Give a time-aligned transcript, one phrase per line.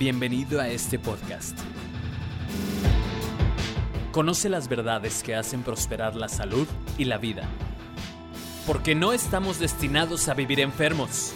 [0.00, 1.58] Bienvenido a este podcast.
[4.12, 7.42] Conoce las verdades que hacen prosperar la salud y la vida.
[8.66, 11.34] Porque no estamos destinados a vivir enfermos.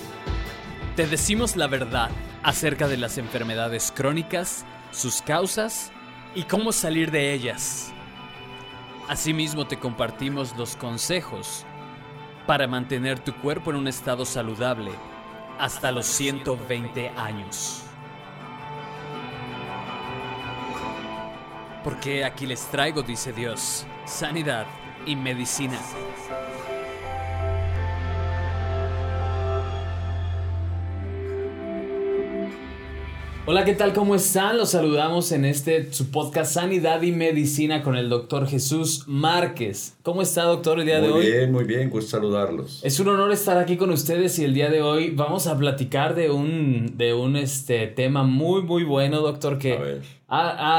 [0.97, 2.09] Te decimos la verdad
[2.43, 5.93] acerca de las enfermedades crónicas, sus causas
[6.35, 7.93] y cómo salir de ellas.
[9.11, 11.67] Asimismo te compartimos los consejos
[12.47, 14.93] para mantener tu cuerpo en un estado saludable
[15.59, 17.84] hasta los 120 años.
[21.85, 24.67] Porque aquí les traigo, dice Dios, sanidad
[25.05, 25.79] y medicina.
[33.47, 33.93] Hola, ¿qué tal?
[33.93, 34.57] ¿Cómo están?
[34.57, 39.99] Los saludamos en este su podcast Sanidad y Medicina con el doctor Jesús Márquez.
[40.03, 41.25] ¿Cómo está, doctor, el día de hoy?
[41.25, 42.81] Muy bien, muy bien, gusto saludarlos.
[42.83, 46.15] Es un honor estar aquí con ustedes y el día de hoy vamos a platicar
[46.15, 50.01] de un, de un este, tema muy, muy bueno, doctor, que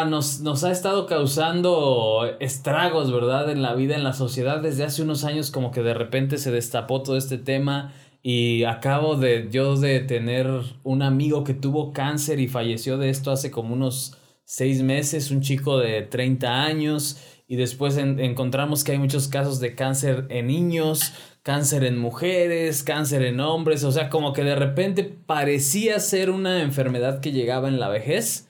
[0.08, 3.50] nos, nos ha estado causando estragos, ¿verdad?
[3.50, 4.62] En la vida, en la sociedad.
[4.62, 7.94] Desde hace unos años como que de repente se destapó todo este tema
[8.28, 10.50] y acabo de yo de tener
[10.84, 15.42] un amigo que tuvo cáncer y falleció de esto hace como unos seis meses, un
[15.42, 17.18] chico de 30 años.
[17.48, 21.14] Y después encontramos que hay muchos casos de cáncer en niños,
[21.44, 23.84] cáncer en mujeres, cáncer en hombres.
[23.84, 28.45] O sea, como que de repente parecía ser una enfermedad que llegaba en la vejez,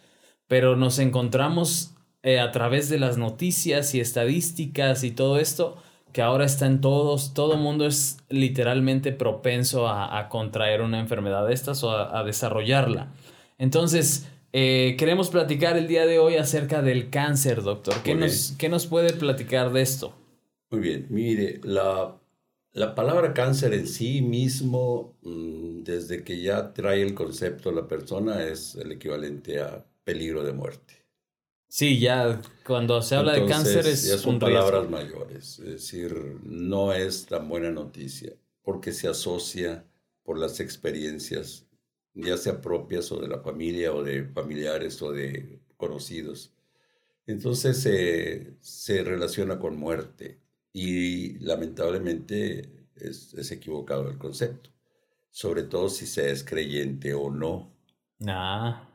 [0.47, 1.91] pero nos encontramos
[2.23, 5.77] eh, a través de las noticias y estadísticas y todo esto
[6.15, 11.53] que ahora está en todos, todo mundo es literalmente propenso a, contraer una enfermedad de
[11.53, 13.11] estas o a, desarrollarla.
[13.57, 17.95] Entonces, eh, queremos platicar el día de hoy acerca del cáncer, doctor.
[18.01, 20.15] ¿Qué nos, ¿Qué nos, puede platicar de esto?
[20.69, 22.15] Muy bien, mire, la,
[22.71, 28.41] la palabra cáncer en sí mismo, mm, desde que ya trae el concepto la persona,
[28.45, 31.05] es el equivalente a peligro de muerte.
[31.67, 36.93] Sí, ya cuando se habla de cáncer es ya son palabras mayores, es decir, no
[36.93, 39.85] es tan buena noticia porque se asocia
[40.23, 41.65] por las experiencias,
[42.13, 46.53] ya sea propias o de la familia o de familiares o de conocidos.
[47.27, 47.81] Entonces
[48.61, 50.39] se relaciona con muerte
[50.71, 54.69] y lamentablemente es, es equivocado el concepto,
[55.29, 57.75] sobre todo si se es creyente o no.
[58.25, 58.87] Ah.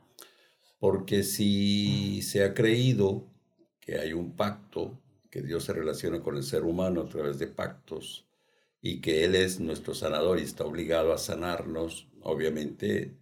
[0.81, 3.27] Porque si se ha creído
[3.79, 4.99] que hay un pacto,
[5.29, 8.25] que Dios se relaciona con el ser humano a través de pactos
[8.81, 13.15] y que Él es nuestro sanador y está obligado a sanarnos, obviamente,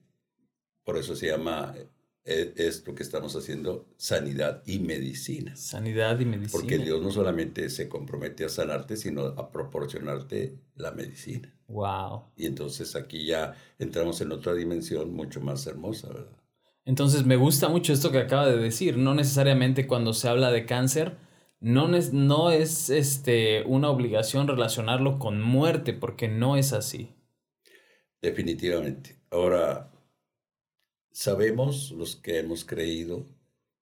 [0.85, 1.75] por eso se llama
[2.23, 5.53] eh, esto que estamos haciendo sanidad y medicina.
[5.57, 6.57] Sanidad y medicina.
[6.57, 11.53] Porque Dios no solamente se compromete a sanarte, sino a proporcionarte la medicina.
[11.67, 12.23] Wow.
[12.37, 16.38] Y entonces aquí ya entramos en otra dimensión mucho más hermosa, ¿verdad?
[16.85, 18.97] Entonces me gusta mucho esto que acaba de decir.
[18.97, 21.17] No necesariamente cuando se habla de cáncer,
[21.59, 27.13] no es, no es este, una obligación relacionarlo con muerte, porque no es así.
[28.21, 29.17] Definitivamente.
[29.29, 29.91] Ahora,
[31.11, 33.25] sabemos los que hemos creído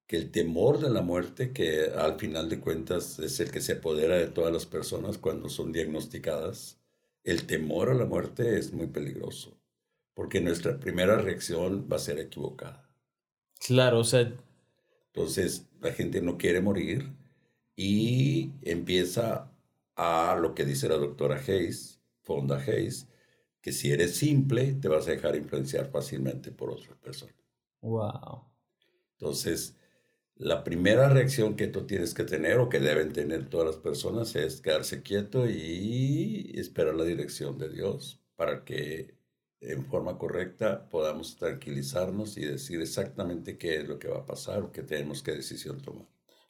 [0.07, 3.73] que el temor de la muerte, que al final de cuentas es el que se
[3.73, 6.79] apodera de todas las personas cuando son diagnosticadas,
[7.23, 9.59] el temor a la muerte es muy peligroso,
[10.13, 12.86] porque nuestra primera reacción va a ser equivocada.
[13.65, 14.31] Claro, o sea.
[15.13, 17.11] Entonces la gente no quiere morir
[17.75, 19.51] y empieza
[19.95, 23.07] a lo que dice la doctora Hayes, Fonda Hayes,
[23.61, 27.35] que si eres simple te vas a dejar influenciar fácilmente por otras personas.
[27.81, 28.45] Wow.
[29.19, 29.75] Entonces,
[30.35, 34.35] la primera reacción que tú tienes que tener o que deben tener todas las personas
[34.35, 39.16] es quedarse quieto y esperar la dirección de Dios para que
[39.61, 44.61] en forma correcta podamos tranquilizarnos y decir exactamente qué es lo que va a pasar
[44.63, 46.05] o qué tenemos que decisión tomar.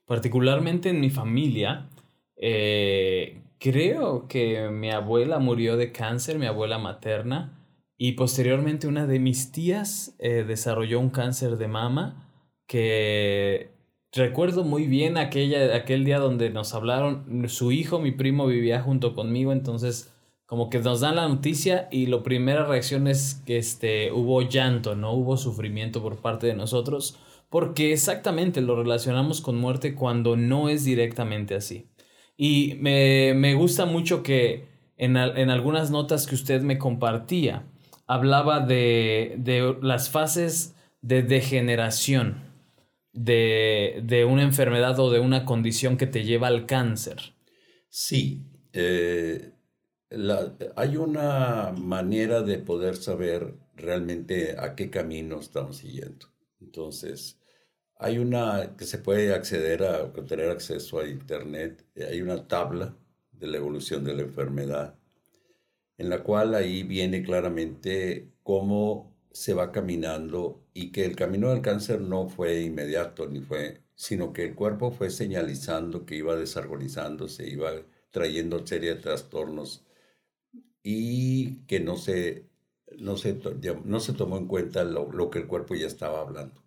[0.06, 1.90] Particularmente en mi familia,
[2.36, 7.54] eh, creo que mi abuela murió de cáncer, mi abuela materna,
[7.98, 12.32] y posteriormente una de mis tías eh, desarrolló un cáncer de mama
[12.68, 13.72] que
[14.12, 19.16] recuerdo muy bien aquella, aquel día donde nos hablaron, su hijo, mi primo vivía junto
[19.16, 20.14] conmigo, entonces
[20.48, 24.96] como que nos dan la noticia y la primera reacción es que este, hubo llanto,
[24.96, 30.70] no hubo sufrimiento por parte de nosotros, porque exactamente lo relacionamos con muerte cuando no
[30.70, 31.90] es directamente así.
[32.38, 37.68] Y me, gusta mucho que en, algunas notas que usted me compartía,
[38.06, 42.48] hablaba de, de las fases de degeneración
[43.12, 47.34] de, de, una enfermedad o de una condición que te lleva al cáncer.
[47.90, 49.57] Sí, eh,
[50.76, 56.28] hay una manera de poder saber realmente a qué camino estamos siguiendo.
[56.62, 57.40] Entonces,
[57.96, 62.96] hay una que se puede acceder a, tener acceso a Internet, eh, hay una tabla
[63.32, 64.96] de la evolución de la enfermedad,
[65.98, 71.62] en la cual ahí viene claramente cómo se va caminando y que el camino del
[71.62, 77.48] cáncer no fue inmediato, ni fue, sino que el cuerpo fue señalizando que iba desarmonizándose,
[77.48, 77.72] iba
[78.12, 79.87] trayendo serie de trastornos
[80.90, 82.46] y que no se,
[82.98, 83.38] no se,
[83.84, 86.64] no se tomó en cuenta lo, lo que el cuerpo ya estaba hablando.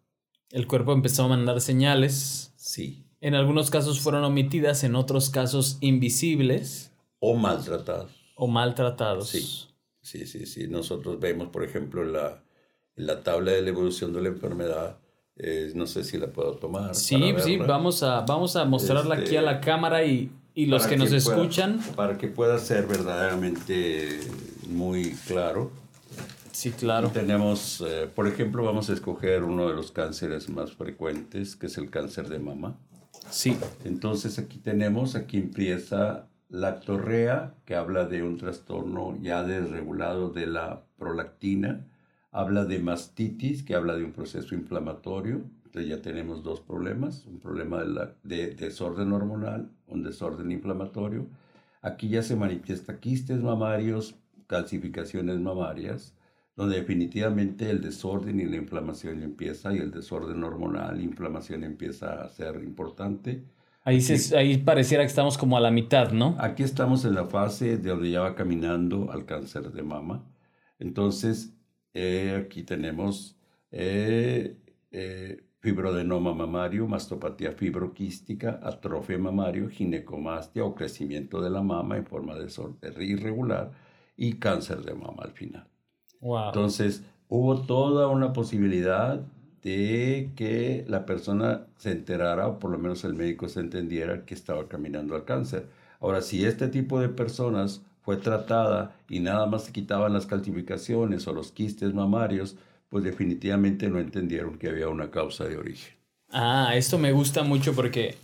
[0.50, 2.52] El cuerpo empezó a mandar señales.
[2.54, 3.06] Sí.
[3.22, 6.92] En algunos casos fueron omitidas, en otros casos invisibles.
[7.18, 8.12] O maltratados.
[8.34, 9.30] O maltratados.
[9.30, 9.68] Sí,
[10.02, 10.68] sí, sí, sí.
[10.68, 12.44] Nosotros vemos, por ejemplo, la,
[12.96, 14.98] la tabla de la evolución de la enfermedad.
[15.36, 16.94] Eh, no sé si la puedo tomar.
[16.94, 20.86] Sí, sí, vamos a, vamos a mostrarla aquí a la este, cámara y, y los
[20.86, 21.80] que, nos escuchan.
[21.96, 24.20] Para que pueda ser verdaderamente
[24.68, 25.70] muy claro.
[26.52, 27.08] Sí, claro.
[27.08, 31.78] tenemos, eh, por ejemplo, vamos a escoger uno de los cánceres más frecuentes, que es
[31.78, 32.76] el cáncer de mama.
[33.30, 33.56] Sí.
[33.84, 40.46] Entonces aquí tenemos, aquí empieza la torrea, que habla de un trastorno ya desregulado de
[40.46, 41.86] la prolactina.
[42.32, 45.42] Habla de mastitis, que habla de un proceso inflamatorio.
[45.70, 51.28] Entonces ya tenemos dos problemas, un problema de, de desorden hormonal, un desorden inflamatorio.
[51.80, 54.16] Aquí ya se manifiesta quistes mamarios,
[54.48, 56.16] calcificaciones mamarias,
[56.56, 62.28] donde definitivamente el desorden y la inflamación empieza y el desorden hormonal, inflamación empieza a
[62.30, 63.44] ser importante.
[63.84, 66.34] Ahí, se, ahí pareciera que estamos como a la mitad, ¿no?
[66.40, 70.26] Aquí estamos en la fase de donde ya va caminando al cáncer de mama.
[70.80, 71.54] Entonces,
[71.94, 73.38] eh, aquí tenemos
[73.70, 74.56] eh,
[74.90, 82.34] eh, fibrodenoma mamario, mastopatía fibroquística, atrofia mamario, ginecomastia o crecimiento de la mama en forma
[82.34, 82.48] de
[83.04, 83.70] irregular
[84.16, 85.66] y cáncer de mama al final.
[86.48, 89.20] Entonces, hubo toda una posibilidad
[89.62, 94.34] de que la persona se enterara, o por lo menos el médico se entendiera que
[94.34, 95.68] estaba caminando al cáncer.
[96.00, 101.28] Ahora, si este tipo de personas fue tratada y nada más se quitaban las calcificaciones
[101.28, 102.56] o los quistes mamarios,
[102.90, 105.94] pues definitivamente no entendieron que había una causa de origen.
[106.28, 108.16] Ah, esto me gusta mucho porque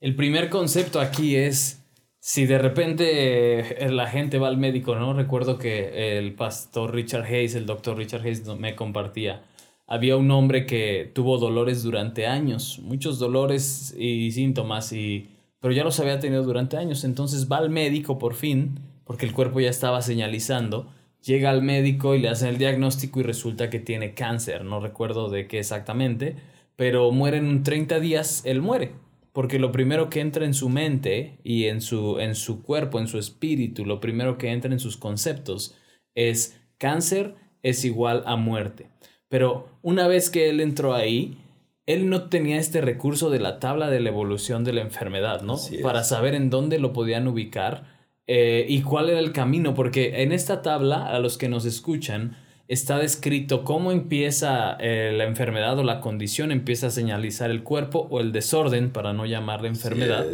[0.00, 1.80] el primer concepto aquí es
[2.18, 5.12] si de repente eh, la gente va al médico, ¿no?
[5.12, 9.42] Recuerdo que el pastor Richard Hayes, el doctor Richard Hayes me compartía,
[9.86, 15.28] había un hombre que tuvo dolores durante años, muchos dolores y síntomas, y,
[15.60, 19.34] pero ya los había tenido durante años, entonces va al médico por fin, porque el
[19.34, 20.90] cuerpo ya estaba señalizando,
[21.24, 25.30] llega al médico y le hacen el diagnóstico y resulta que tiene cáncer, no recuerdo
[25.30, 26.36] de qué exactamente,
[26.76, 28.92] pero muere en 30 días, él muere
[29.34, 33.08] porque lo primero que entra en su mente y en su, en su cuerpo, en
[33.08, 35.74] su espíritu, lo primero que entra en sus conceptos
[36.14, 37.34] es cáncer
[37.64, 38.90] es igual a muerte.
[39.28, 41.36] Pero una vez que él entró ahí,
[41.84, 45.56] él no tenía este recurso de la tabla de la evolución de la enfermedad, ¿no?
[45.82, 47.93] Para saber en dónde lo podían ubicar
[48.26, 52.36] eh, y cuál era el camino, porque en esta tabla, a los que nos escuchan,
[52.68, 58.08] está descrito cómo empieza eh, la enfermedad o la condición, empieza a señalizar el cuerpo
[58.10, 60.26] o el desorden, para no llamarle enfermedad.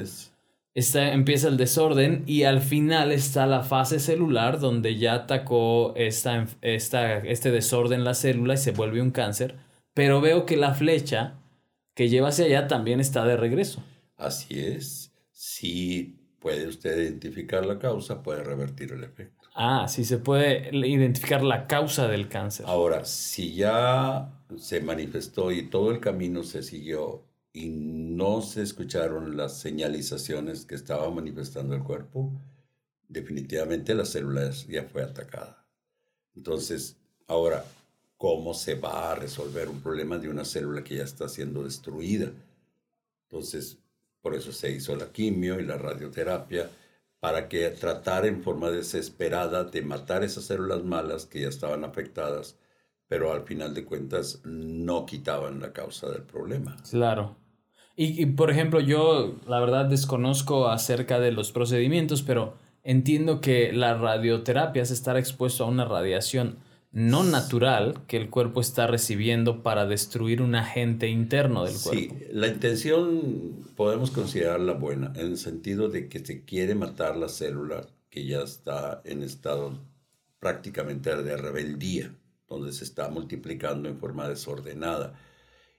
[0.73, 6.47] Está, empieza el desorden y al final está la fase celular donde ya atacó esta,
[6.63, 9.57] esta, este desorden la célula y se vuelve un cáncer,
[9.95, 11.35] pero veo que la flecha
[11.95, 13.83] que lleva hacia allá también está de regreso.
[14.17, 15.13] Así es.
[15.33, 19.49] Si puede usted identificar la causa, puede revertir el efecto.
[19.55, 22.67] Ah, sí se puede identificar la causa del cáncer.
[22.67, 29.37] Ahora, si ya se manifestó y todo el camino se siguió y no se escucharon
[29.37, 32.33] las señalizaciones que estaba manifestando el cuerpo,
[33.09, 35.67] definitivamente la célula ya fue atacada.
[36.35, 37.65] Entonces, ahora,
[38.17, 42.33] ¿cómo se va a resolver un problema de una célula que ya está siendo destruida?
[43.25, 43.80] Entonces,
[44.21, 46.71] por eso se hizo la quimio y la radioterapia
[47.21, 52.59] para que tratar en forma desesperada de matar esas células malas que ya estaban afectadas,
[53.09, 56.77] pero al final de cuentas no quitaban la causa del problema.
[56.89, 57.37] Claro.
[57.95, 63.73] Y, y, por ejemplo, yo la verdad desconozco acerca de los procedimientos, pero entiendo que
[63.73, 66.57] la radioterapia es estar expuesto a una radiación
[66.93, 72.15] no natural que el cuerpo está recibiendo para destruir un agente interno del cuerpo.
[72.17, 77.29] Sí, la intención podemos considerarla buena, en el sentido de que se quiere matar la
[77.29, 79.79] célula que ya está en estado
[80.41, 82.13] prácticamente de rebeldía,
[82.49, 85.15] donde se está multiplicando en forma desordenada.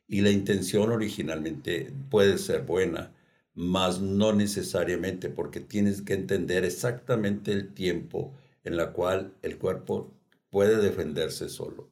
[0.08, 3.12] Y la intención originalmente puede ser buena,
[3.54, 10.14] mas no necesariamente, porque tienes que entender exactamente el tiempo en la cual el cuerpo
[10.52, 11.90] puede defenderse solo.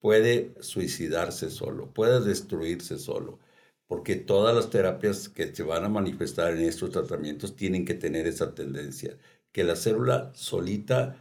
[0.00, 3.40] puede suicidarse solo, puede destruirse solo,
[3.88, 8.26] porque todas las terapias que se van a manifestar en estos tratamientos tienen que tener
[8.28, 9.18] esa tendencia,
[9.52, 11.16] que la célula solita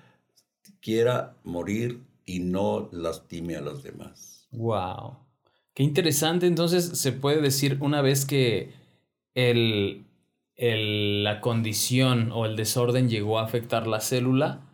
[0.81, 4.47] quiera morir y no lastime a los demás.
[4.51, 5.17] Wow.
[5.73, 6.47] Qué interesante.
[6.47, 8.73] Entonces se puede decir una vez que
[9.33, 10.05] el,
[10.57, 14.64] la condición o el desorden llegó a afectar la célula,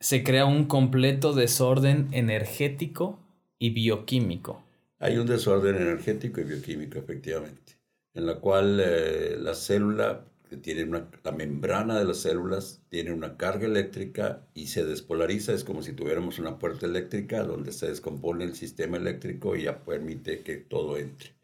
[0.00, 3.18] se crea un completo desorden energético
[3.58, 4.62] y bioquímico.
[4.98, 7.78] Hay un desorden energético y bioquímico, efectivamente,
[8.14, 10.24] en la cual eh, la célula
[10.62, 15.64] tiene una, la membrana de las células tiene una carga eléctrica y se despolariza, es
[15.64, 20.42] como si tuviéramos una puerta eléctrica donde se descompone el sistema eléctrico y ya permite
[20.42, 21.34] que todo entre.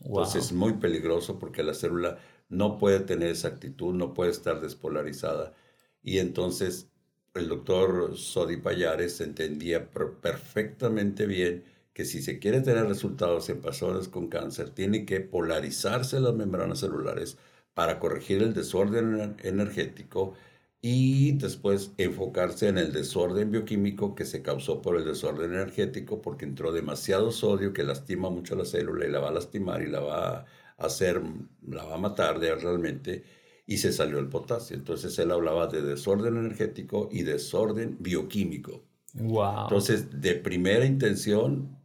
[0.00, 4.60] Entonces es muy peligroso porque la célula no puede tener esa actitud, no puede estar
[4.60, 5.54] despolarizada.
[6.02, 6.88] Y entonces
[7.36, 14.08] el doctor Sodi Payares entendía perfectamente bien que si se quiere tener resultados en personas
[14.08, 17.38] con cáncer, tiene que polarizarse las membranas celulares
[17.74, 20.34] para corregir el desorden energético
[20.82, 26.44] y después enfocarse en el desorden bioquímico que se causó por el desorden energético porque
[26.44, 29.88] entró demasiado sodio que lastima mucho a la célula y la va a lastimar y
[29.88, 30.46] la va a
[30.78, 31.20] hacer,
[31.68, 33.24] la va a matar realmente
[33.66, 34.76] y se salió el potasio.
[34.76, 38.84] Entonces él hablaba de desorden energético y desorden bioquímico.
[39.14, 39.62] Wow.
[39.62, 41.76] Entonces, de primera intención,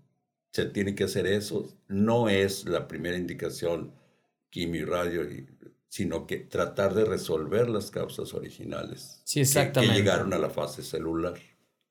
[0.52, 1.74] se tiene que hacer eso.
[1.88, 3.94] No es la primera indicación
[4.50, 5.22] quimio y radio
[5.88, 9.94] sino que tratar de resolver las causas originales sí, exactamente.
[9.94, 11.34] Que, llegaron a la fase celular.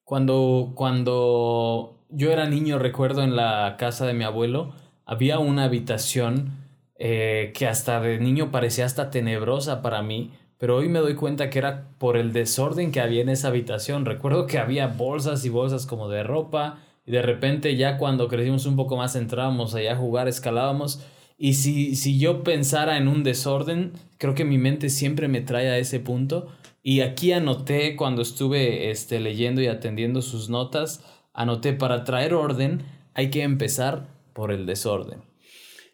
[0.04, 4.72] Cuando, cuando yo era niño, recuerdo en la casa de mi abuelo,
[5.04, 6.59] había una habitación
[7.00, 11.50] eh, que hasta de niño parecía hasta tenebrosa para mí, pero hoy me doy cuenta
[11.50, 14.04] que era por el desorden que había en esa habitación.
[14.04, 18.66] Recuerdo que había bolsas y bolsas como de ropa, y de repente ya cuando crecimos
[18.66, 21.04] un poco más entrábamos allá a jugar, escalábamos
[21.42, 25.70] y si, si yo pensara en un desorden, creo que mi mente siempre me trae
[25.70, 26.48] a ese punto.
[26.82, 31.02] Y aquí anoté cuando estuve este, leyendo y atendiendo sus notas,
[31.32, 32.82] anoté para traer orden
[33.14, 35.22] hay que empezar por el desorden.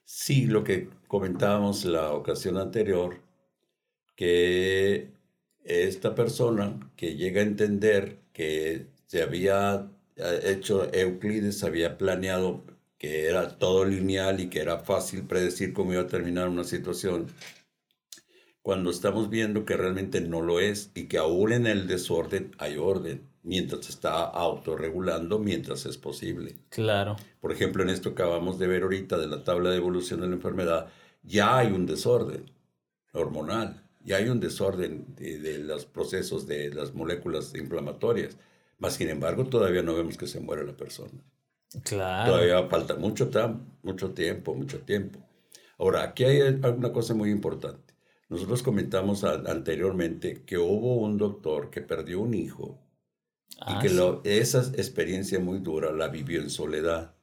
[0.05, 3.21] Sí, lo que comentábamos la ocasión anterior,
[4.17, 5.11] que
[5.65, 12.65] esta persona que llega a entender que se había eh, hecho Euclides, había planeado
[12.99, 17.27] que era todo lineal y que era fácil predecir cómo iba a terminar una situación,
[18.63, 22.79] cuando estamos viendo que realmente no lo es y que aún en el desorden hay
[22.79, 26.57] orden, mientras se está autorregulando, mientras es posible.
[26.69, 27.17] Claro.
[27.41, 30.27] Por ejemplo, en esto que acabamos de ver ahorita de la tabla de evolución de
[30.27, 30.89] la enfermedad,
[31.23, 32.51] ya hay un desorden
[33.13, 38.37] hormonal, ya hay un desorden de, de los procesos de las moléculas inflamatorias,
[38.79, 41.23] mas sin embargo todavía no vemos que se muera la persona.
[41.85, 42.33] Claro.
[42.33, 43.31] Todavía falta mucho,
[43.83, 45.21] mucho tiempo, mucho tiempo.
[45.79, 47.95] Ahora, aquí hay una cosa muy importante.
[48.29, 52.86] Nosotros comentamos anteriormente que hubo un doctor que perdió un hijo
[53.51, 57.15] y ah, que esa experiencia muy dura la vivió en soledad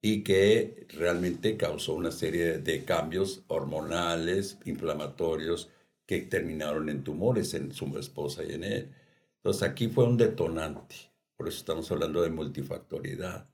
[0.00, 5.70] y que realmente causó una serie de cambios hormonales, inflamatorios,
[6.06, 8.92] que terminaron en tumores en su esposa y en él.
[9.36, 10.96] Entonces aquí fue un detonante.
[11.36, 13.48] Por eso estamos hablando de multifactoriedad.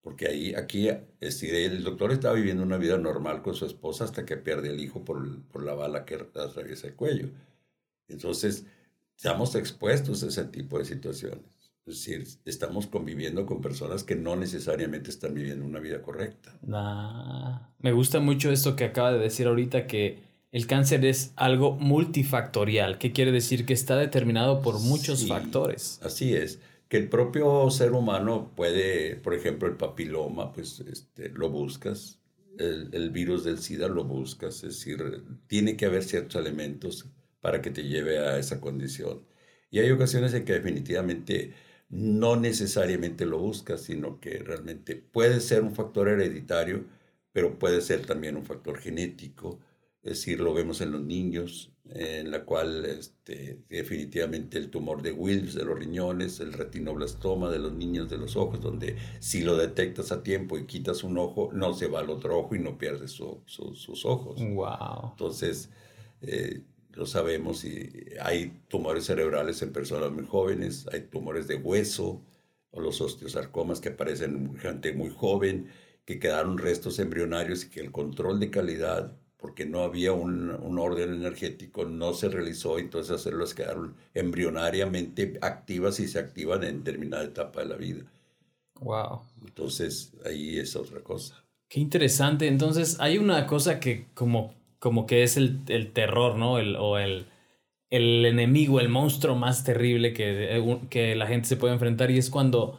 [0.00, 0.88] Porque ahí, aquí,
[1.20, 4.80] es el doctor estaba viviendo una vida normal con su esposa hasta que pierde el
[4.80, 7.28] hijo por, por la bala que atraviesa el cuello.
[8.08, 8.66] Entonces,
[9.16, 11.44] estamos expuestos a ese tipo de situaciones.
[11.86, 16.52] Es decir, estamos conviviendo con personas que no necesariamente están viviendo una vida correcta.
[17.78, 20.18] Me gusta mucho esto que acaba de decir ahorita, que
[20.50, 22.98] el cáncer es algo multifactorial.
[22.98, 23.66] ¿Qué quiere decir?
[23.66, 26.00] Que está determinado por muchos factores.
[26.02, 26.58] Así es
[26.88, 32.18] que el propio ser humano puede, por ejemplo, el papiloma, pues este, lo buscas,
[32.58, 37.06] el, el, virus del SIDA lo buscas, es decir, tiene que haber ciertos elementos
[37.46, 39.24] para que te lleve a esa condición.
[39.70, 41.54] Y hay ocasiones en que definitivamente
[41.88, 46.86] no necesariamente lo buscas, sino que realmente puede ser un factor hereditario,
[47.30, 49.60] pero puede ser también un factor genético,
[50.02, 55.12] es decir, lo vemos en los niños, en la cual este, definitivamente el tumor de
[55.12, 59.56] Wilms de los riñones, el retinoblastoma de los niños de los ojos, donde si lo
[59.56, 62.76] detectas a tiempo y quitas un ojo, no se va al otro ojo y no
[62.76, 64.42] pierdes sus ojos.
[64.42, 65.10] Wow.
[65.12, 65.70] Entonces,
[66.22, 66.62] eh,
[66.96, 72.22] lo sabemos y hay tumores cerebrales en personas muy jóvenes, hay tumores de hueso
[72.70, 75.70] o los osteosarcomas que aparecen en gente muy joven,
[76.04, 80.78] que quedaron restos embrionarios y que el control de calidad porque no había un, un,
[80.78, 86.82] orden energético, no se realizó, entonces las células quedaron embrionariamente activas y se activan en
[86.82, 88.02] determinada etapa de la vida.
[88.80, 89.20] Wow.
[89.44, 91.44] Entonces, ahí es otra cosa.
[91.68, 92.46] Qué interesante.
[92.46, 96.58] Entonces, hay una cosa que como, como que es el, terror, ¿no?
[96.58, 97.26] El, o el,
[97.90, 102.30] el enemigo, el monstruo más terrible que, que la gente se puede enfrentar y es
[102.30, 102.78] cuando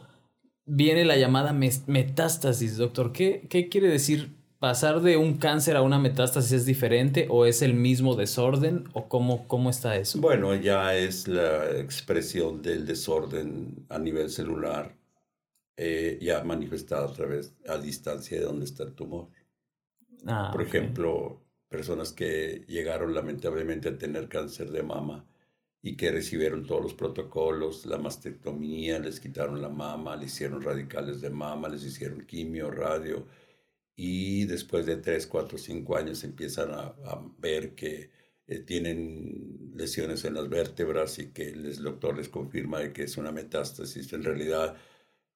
[0.64, 3.12] viene la llamada metástasis, doctor.
[3.12, 7.62] ¿Qué, ¿Qué quiere decir pasar de un cáncer a una metástasis es diferente o es
[7.62, 10.20] el mismo desorden o cómo, cómo está eso?
[10.20, 14.98] Bueno, ya es la expresión del desorden a nivel celular
[15.80, 19.28] eh, ya manifestado a través, a distancia de donde está el tumor.
[20.26, 25.26] Ah, Por ejemplo, personas que llegaron lamentablemente a tener cáncer de mama
[25.82, 31.20] y que recibieron todos los protocolos, la mastectomía, les quitaron la mama, le hicieron radicales
[31.20, 33.26] de mama, les hicieron quimio, radio,
[33.96, 36.94] y después de 3, 4, 5 años empiezan a,
[37.38, 38.10] ver que
[38.46, 43.32] eh, tienen lesiones en las vértebras y que el doctor les confirma que es una
[43.32, 44.12] metástasis.
[44.12, 44.76] En realidad,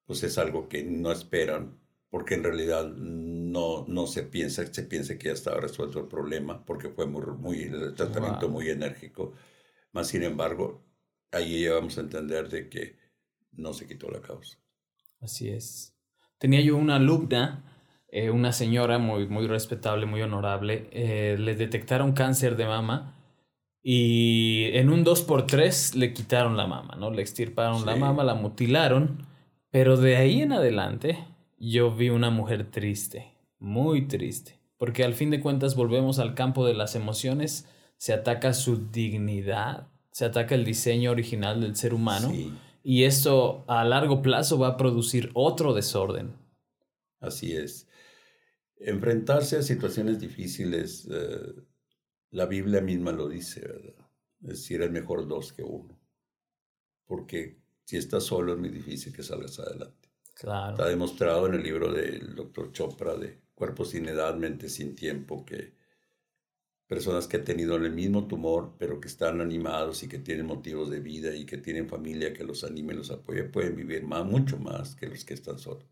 [0.05, 1.77] pues es algo que no esperan,
[2.09, 2.93] porque en realidad
[3.53, 7.23] no, no se piensa, se piensa que ya estaba resuelto el problema, porque fue muy,
[7.37, 9.33] muy el tratamiento muy enérgico.
[9.91, 10.83] Más sin embargo,
[11.31, 12.97] ahí vamos a entender de que
[13.51, 14.57] no se quitó la causa.
[15.21, 15.95] Así es.
[16.37, 17.63] Tenía yo una alumna
[18.15, 23.15] eh, una señora muy, muy respetable, muy honorable, eh, le detectaron cáncer de mama
[23.81, 27.09] y en un 2x3 le quitaron la mama, ¿no?
[27.09, 29.25] Le extirparon la mama, la mutilaron,
[29.71, 31.25] pero de ahí en adelante
[31.57, 33.32] yo vi una mujer triste,
[33.63, 37.67] muy triste, porque al fin de cuentas volvemos al campo de las emociones,
[37.97, 42.31] se ataca su dignidad, se ataca el diseño original del ser humano
[42.83, 46.35] y esto a largo plazo va a producir otro desorden.
[47.19, 47.87] Así es
[48.83, 51.53] enfrentarse a situaciones difíciles, eh,
[52.31, 54.05] la Biblia misma lo dice, ¿verdad?
[54.41, 55.99] Es decir, es mejor dos que uno.
[57.05, 60.09] Porque si estás solo es muy difícil que salgas adelante.
[60.33, 60.71] Claro.
[60.71, 65.45] Está demostrado en el libro del doctor Chopra de Cuerpo sin edad, mente sin tiempo,
[65.45, 65.73] que
[66.87, 70.89] personas que han tenido el mismo tumor, pero que están animados y que tienen motivos
[70.89, 74.57] de vida y que tienen familia que los anime, los apoye, pueden vivir más, mucho
[74.57, 75.85] más que los que están solos.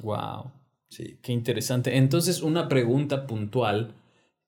[0.00, 0.50] Wow.
[0.88, 1.18] Sí.
[1.22, 1.96] Qué interesante.
[1.96, 3.94] Entonces, una pregunta puntual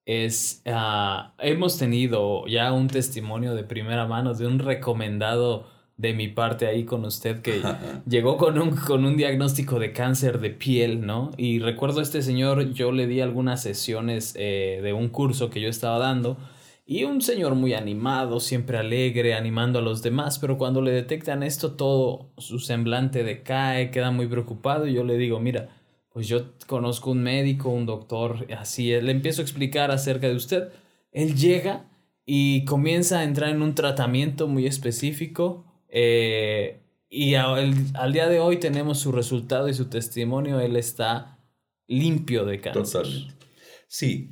[0.07, 5.69] es, ah, hemos tenido ya un testimonio de primera mano de un recomendado
[6.01, 7.61] de mi parte ahí con usted que
[8.09, 11.31] llegó con un, con un diagnóstico de cáncer de piel, ¿no?
[11.37, 15.61] Y recuerdo a este señor, yo le di algunas sesiones eh, de un curso que
[15.61, 16.39] yo estaba dando
[16.87, 21.43] y un señor muy animado, siempre alegre, animando a los demás, pero cuando le detectan
[21.43, 25.69] esto todo, su semblante decae, queda muy preocupado y yo le digo, mira,
[26.13, 30.73] pues yo conozco un médico, un doctor, así, le empiezo a explicar acerca de usted.
[31.13, 31.85] Él llega
[32.25, 38.59] y comienza a entrar en un tratamiento muy específico eh, y al, día de hoy
[38.59, 41.39] tenemos su resultado y su testimonio, él está
[41.87, 43.03] limpio de cáncer.
[43.03, 43.47] Totalmente.
[43.89, 44.31] Sí,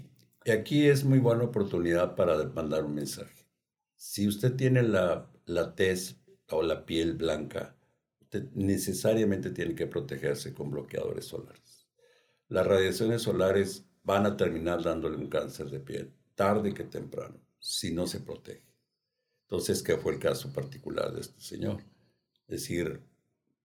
[0.53, 3.47] aquí es muy buena oportunidad para mandar un mensaje.
[3.97, 6.17] Si usted tiene la, la tez
[6.51, 7.75] o la piel blanca,
[8.55, 11.69] necesariamente tiene que protegerse con bloqueadores solares
[12.49, 17.93] las radiaciones solares van a terminar dándole un cáncer de piel, tarde que temprano, si
[17.93, 18.68] no se protege.
[19.51, 21.81] Entonces, ¿qué fue el caso particular de este señor?
[22.49, 23.01] Es decir,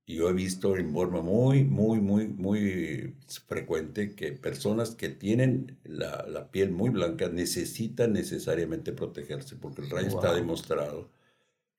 [0.07, 6.49] yo he visto en forma muy, muy, muy, muy frecuente que personas que tienen la,
[6.51, 11.09] piel muy blanca necesitan necesariamente protegerse, porque el rayo está demostrado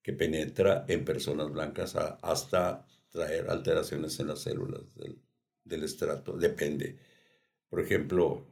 [0.02, 5.18] que penetra en personas blancas hasta traer alteraciones en las células del,
[5.64, 6.98] del estrato, depende.
[7.70, 8.44] Por ejemplo,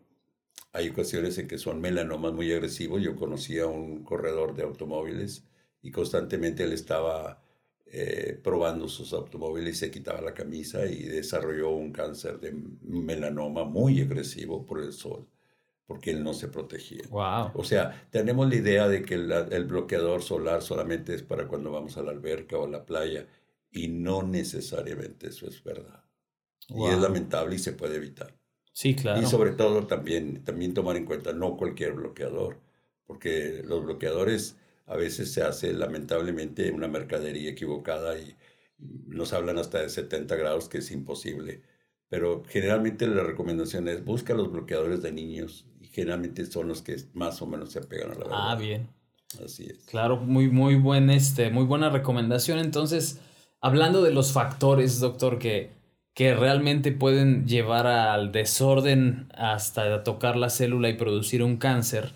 [0.72, 3.02] hay ocasiones en que son melanomas muy agresivos.
[3.02, 5.44] Yo conocí a un corredor de automóviles
[5.82, 7.42] y constantemente él estaba
[7.86, 13.64] eh, probando sus automóviles y se quitaba la camisa y desarrolló un cáncer de melanoma
[13.64, 15.28] muy agresivo por el sol,
[15.86, 17.02] porque él no se protegía.
[17.10, 17.50] Wow.
[17.54, 21.98] O sea, tenemos la idea de que el bloqueador solar solamente es para cuando vamos
[21.98, 23.26] a la alberca o a la playa
[23.70, 26.02] y no necesariamente eso es verdad.
[26.68, 28.41] Y es lamentable y se puede evitar.
[28.72, 29.20] Sí, claro.
[29.20, 32.58] Y sobre todo también, también tomar en cuenta no cualquier bloqueador,
[33.06, 34.56] porque los bloqueadores
[34.86, 38.34] a veces se hace lamentablemente una mercadería equivocada y
[38.78, 41.62] nos hablan hasta de 70 grados que es imposible.
[42.08, 46.96] Pero generalmente la recomendación es busca los bloqueadores de niños y generalmente son los que
[47.14, 48.50] más o menos se apegan a la verdad.
[48.50, 48.88] Ah, bien.
[49.42, 49.78] Así es.
[49.86, 52.58] Claro, muy, muy, buen, este, muy buena recomendación.
[52.58, 53.18] Entonces,
[53.60, 55.70] hablando de los factores, doctor, que,
[56.14, 62.12] que realmente pueden llevar al desorden hasta tocar la célula y producir un cáncer.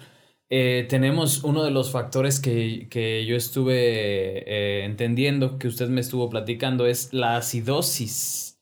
[0.49, 6.31] Eh, tenemos uno de los factores que, yo estuve eh, entendiendo, que usted me estuvo
[6.31, 8.59] platicando, es la acidosis.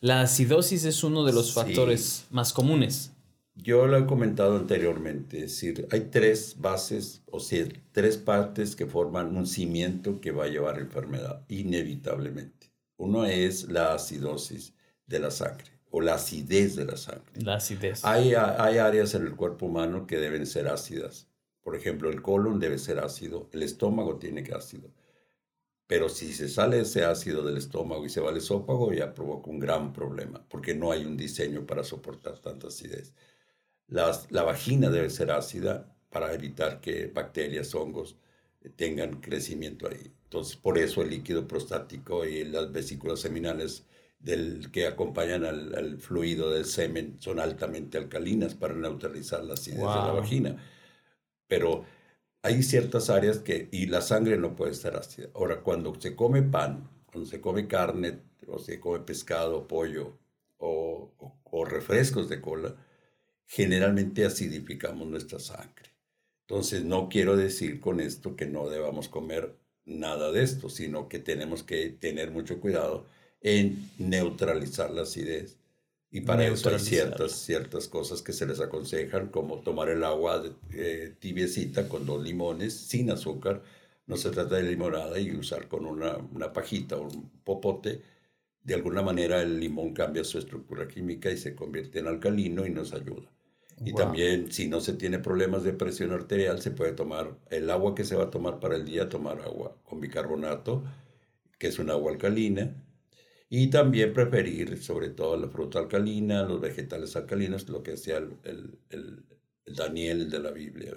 [0.00, 3.12] La acidosis es uno de los factores más comunes.
[3.54, 8.86] Yo lo he comentado anteriormente, es decir, hay tres bases, o sea, tres partes que
[8.86, 12.61] forman un cimiento que va a llevar a enfermedad, inevitablemente.
[13.02, 14.74] Uno es la acidosis
[15.08, 17.32] de la sangre o la acidez de la sangre.
[17.34, 18.04] La acidez.
[18.04, 21.26] Hay, hay áreas en el cuerpo humano que deben ser ácidas.
[21.62, 24.88] Por ejemplo, el colon debe ser ácido, el estómago tiene que ácido.
[25.88, 29.50] Pero si se sale ese ácido del estómago y se va al esófago, ya provoca
[29.50, 33.14] un gran problema, porque no hay un diseño para soportar tanta acidez.
[33.88, 38.16] La, la vagina debe ser ácida para evitar que bacterias, hongos
[38.60, 40.12] eh, tengan crecimiento ahí.
[40.32, 43.84] Entonces, por eso el líquido prostático y las vesículas seminales
[44.18, 49.84] del, que acompañan al, fluido del semen son altamente alcalinas para neutralizar la acidez de
[49.84, 50.56] la vagina.
[51.46, 51.84] Pero
[52.40, 55.28] hay ciertas áreas que, y la sangre no puede estar ácida.
[55.34, 60.16] Ahora, cuando se come pan, cuando se come carne, o se come pescado, pollo
[60.56, 61.12] o,
[61.44, 62.74] o, refrescos de cola,
[63.46, 65.92] generalmente acidificamos nuestra sangre.
[66.46, 71.18] Entonces, no quiero decir con esto que no debamos comer nada de esto, sino que
[71.18, 73.06] tenemos que tener mucho cuidado
[73.40, 75.56] en neutralizar la acidez
[76.14, 80.42] y para eso hay ciertas, ciertas cosas que se les aconsejan, como tomar el agua
[80.70, 83.62] eh, tibiecita con dos limones sin azúcar.
[84.06, 88.02] No se trata de limonada y usar con una, una pajita o un popote.
[88.62, 92.70] De alguna manera el limón cambia su estructura química y se convierte en alcalino y
[92.70, 93.30] nos ayuda.
[93.84, 97.94] Y también, si no se tiene problemas de presión arterial, se puede tomar el agua
[97.94, 100.84] que se va a tomar para el día, tomar agua con bicarbonato,
[101.58, 102.74] que es un agua alcalina,
[103.48, 108.78] y también preferir, sobre todo la fruta alcalina, los vegetales alcalinos, lo que decía el,
[108.90, 109.24] el,
[109.66, 110.94] Daniel de la Biblia.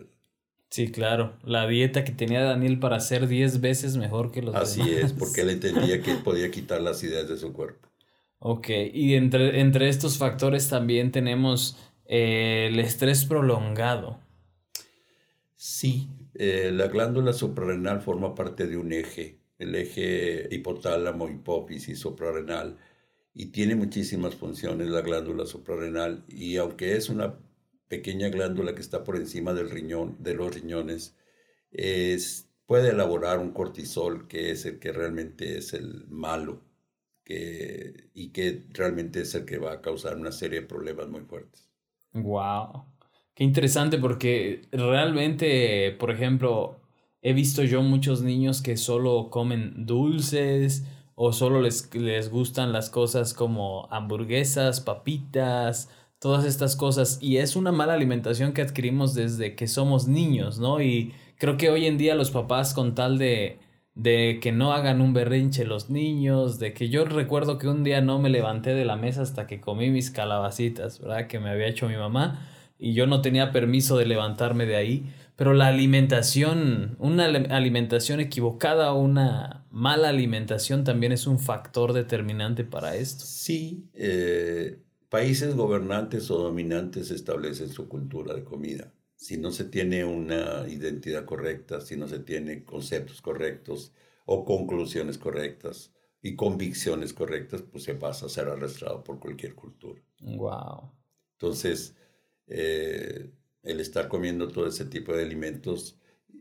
[0.69, 1.37] Sí, claro.
[1.43, 5.41] La dieta que tenía Daniel para ser 10 veces mejor que los Así es, porque
[5.41, 7.89] él entendía que podía quitar las ideas de su cuerpo.
[8.39, 14.19] Ok, y entre, entre estos factores también tenemos eh, el estrés prolongado.
[15.55, 22.77] Sí, eh, la glándula suprarrenal forma parte de un eje el eje hipotálamo, hipófisis, suprarrenal,
[23.33, 27.37] y tiene muchísimas funciones la glándula suprarrenal, y aunque es una
[27.87, 31.15] pequeña glándula que está por encima del riñón, de los riñones,
[31.71, 36.63] es, puede elaborar un cortisol que es el que realmente es el malo
[37.23, 41.21] que, y que realmente es el que va a causar una serie de problemas muy
[41.21, 41.64] fuertes.
[42.15, 42.85] Wow.
[43.35, 46.79] Qué interesante porque realmente, por ejemplo,
[47.27, 52.91] He visto yo muchos niños que solo comen dulces o solo les, les gustan las
[52.91, 57.17] cosas como hamburguesas, papitas, todas estas cosas.
[57.21, 60.83] Y es una mala alimentación que adquirimos desde que somos niños, ¿no?
[60.83, 63.57] Y creo que hoy en día los papás con tal de,
[63.95, 68.01] de que no hagan un berrinche los niños, de que yo recuerdo que un día
[68.01, 71.27] no me levanté de la mesa hasta que comí mis calabacitas, ¿verdad?
[71.27, 75.13] Que me había hecho mi mamá y yo no tenía permiso de levantarme de ahí
[75.35, 82.63] pero la alimentación, una alimentación equivocada o una mala alimentación también es un factor determinante
[82.63, 83.25] para esto.
[83.25, 84.79] Sí, eh,
[85.09, 88.93] países gobernantes o dominantes establecen su cultura de comida.
[89.25, 93.91] Si no se tiene una identidad correcta, si no se tiene conceptos correctos
[94.27, 99.99] o conclusiones correctas y convicciones correctas, pues se pasa a ser arrastrado por cualquier cultura.
[100.21, 100.91] Wow.
[101.31, 101.95] Entonces,
[102.45, 103.31] eh,
[103.63, 105.97] el estar comiendo todo ese tipo de alimentos.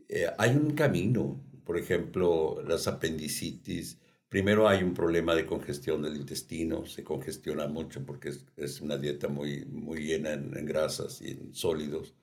[0.07, 3.97] Eh, hay un camino, por ejemplo, las apendicitis.
[4.29, 9.27] Primero hay un problema de congestión del intestino, se congestiona mucho porque es, una dieta
[9.27, 12.13] muy, muy llena en, grasas y en sólidos.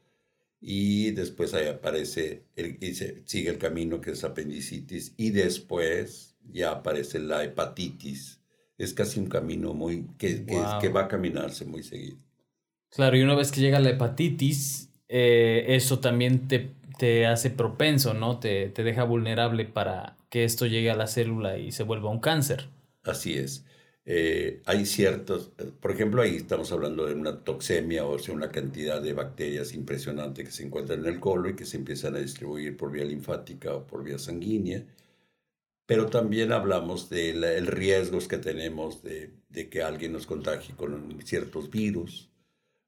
[0.65, 6.71] Y después ahí aparece, el, y sigue el camino que es apendicitis y después ya
[6.71, 8.41] aparece la hepatitis.
[8.79, 12.17] Es casi un camino muy que, que va a caminarse muy seguido.
[12.91, 18.15] Claro, y una vez que llega la hepatitis, eh, eso también te, te, hace propenso,
[18.15, 18.39] ¿no?
[18.39, 22.21] Te, te, deja vulnerable para que esto llegue a la célula y se vuelva un
[22.21, 22.69] cáncer.
[23.03, 23.65] Así es.
[24.05, 29.01] Eh, hay ciertos, por ejemplo, ahí estamos hablando de una toxemia, o sea, una cantidad
[29.01, 32.77] de bacterias impresionante que se encuentran en el colon y que se empiezan a distribuir
[32.77, 34.85] por vía linfática o por vía sanguínea.
[35.87, 41.71] Pero también hablamos de riesgos que tenemos de, de que alguien nos contagie con ciertos
[41.71, 42.31] virus.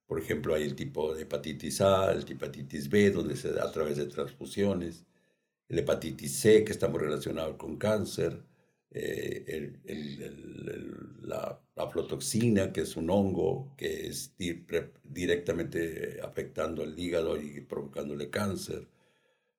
[0.06, 4.06] Por ejemplo, hay el tipo de hepatitis A, el hepatitis B, donde a través de
[4.06, 5.04] transfusiones,
[5.68, 8.42] el hepatitis C, que está muy relacionado con cáncer,
[8.94, 9.72] eh,
[11.22, 14.34] la aflotoxina, que es un hongo que es
[15.02, 18.88] directamente afectando el hígado y provocándole cáncer.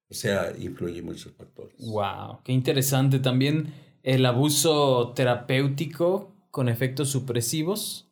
[0.10, 1.76] O sea, influye muchos factores.
[1.80, 2.39] ¡Wow!
[2.43, 3.19] ¡Qué interesante!
[3.19, 8.08] También el abuso terapéutico con efectos supresivos,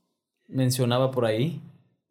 [0.47, 1.61] mencionaba por ahí.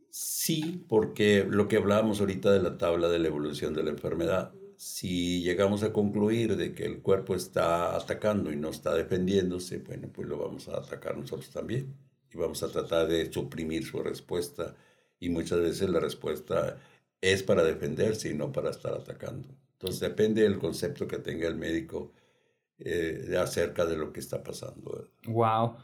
[0.08, 4.52] Sí, porque lo que hablábamos ahorita de la tabla de la evolución de la enfermedad,
[4.82, 10.08] si llegamos a concluir de que el cuerpo está atacando y no está defendiéndose, bueno,
[10.12, 11.94] pues lo vamos a atacar nosotros también
[12.32, 14.74] y vamos a tratar de suprimir su respuesta
[15.20, 16.78] y muchas veces la respuesta
[17.20, 19.46] es para defenderse y no para estar atacando.
[19.74, 22.10] Entonces depende del concepto que tenga el médico
[22.80, 25.10] eh, acerca de lo que está pasando.
[25.28, 25.76] Wow.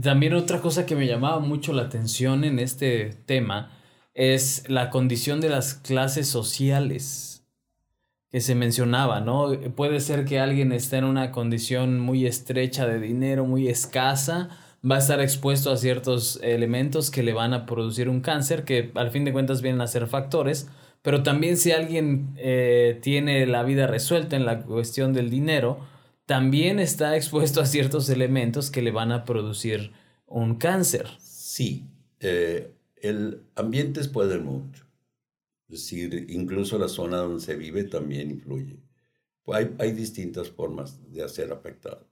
[0.00, 3.78] también otra cosa que me llamaba mucho la atención en este tema
[4.14, 7.33] es la condición de las clases sociales
[8.34, 9.52] que se mencionaba, ¿no?
[9.76, 14.48] Puede ser que alguien esté en una condición muy estrecha de dinero, muy escasa,
[14.84, 18.90] va a estar expuesto a ciertos elementos que le van a producir un cáncer, que
[18.96, 20.68] al fin de cuentas vienen a ser factores,
[21.00, 25.78] pero también si alguien eh, tiene la vida resuelta en la cuestión del dinero,
[26.26, 29.92] también está expuesto a ciertos elementos que le van a producir
[30.26, 31.06] un cáncer.
[31.20, 31.86] Sí,
[32.18, 34.83] eh, el ambiente puede mucho.
[35.68, 38.78] Es decir, incluso la zona donde se vive también influye.
[39.46, 42.08] Hay, hay distintas formas de hacer afectado.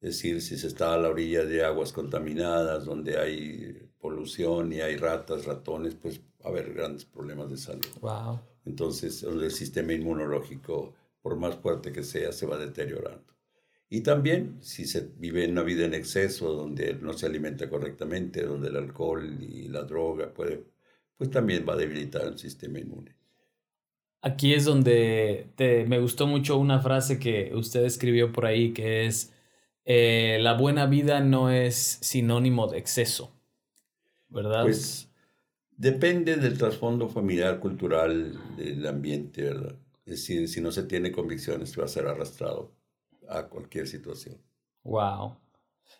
[0.00, 4.80] Es decir, si se está a la orilla de aguas contaminadas, donde hay polución y
[4.80, 7.86] hay ratas, ratones, pues va a haber grandes problemas de salud.
[8.00, 8.40] Wow.
[8.64, 13.34] Entonces, el sistema inmunológico, por más fuerte que sea, se va deteriorando.
[13.90, 18.68] Y también, si se vive una vida en exceso, donde no se alimenta correctamente, donde
[18.68, 20.64] el alcohol y la droga puede,
[21.18, 23.14] pues también va a debilitar el sistema inmune.
[24.22, 29.06] Aquí es donde te, me gustó mucho una frase que usted escribió por ahí, que
[29.06, 29.32] es
[29.84, 33.32] eh, la buena vida no es sinónimo de exceso,
[34.28, 34.62] ¿verdad?
[34.62, 35.08] Pues
[35.76, 39.76] depende del trasfondo familiar, cultural, del ambiente, ¿verdad?
[40.04, 42.72] Es decir, si no se tiene convicciones, va a ser arrastrado
[43.28, 44.36] a cualquier situación.
[44.82, 45.36] Wow.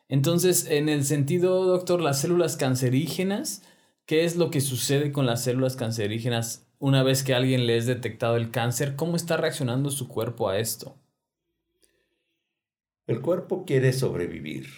[0.08, 3.62] Entonces, en el sentido, doctor, las células cancerígenas,
[4.08, 7.84] ¿qué es lo que sucede con las células cancerígenas una vez que alguien le es
[7.84, 8.96] detectado el cáncer?
[8.96, 10.96] ¿Cómo está reaccionando su cuerpo a esto?
[13.06, 14.68] El cuerpo quiere sobrevivir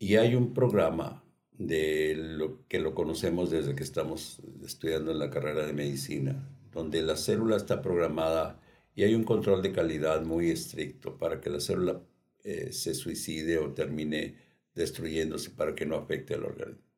[0.00, 5.30] y hay un programa de lo que lo conocemos desde que estamos estudiando en la
[5.30, 8.60] carrera de medicina, donde la célula está programada
[8.96, 12.00] y hay un control de calidad muy estricto para que la célula
[12.42, 14.34] eh, se suicide o termine
[14.74, 16.89] destruyéndose para que no afecte al organismo.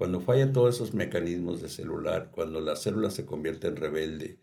[0.00, 4.38] Cuando fallan todos esos mecanismos de celular, cuando la célula se convierte en rebelde,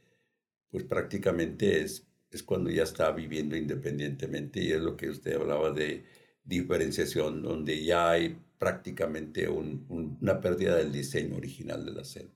[0.70, 5.72] pues prácticamente es es cuando ya está viviendo independientemente y es lo que usted hablaba
[5.72, 6.06] de
[6.44, 12.34] diferenciación, donde ya hay prácticamente una pérdida del diseño original de la célula.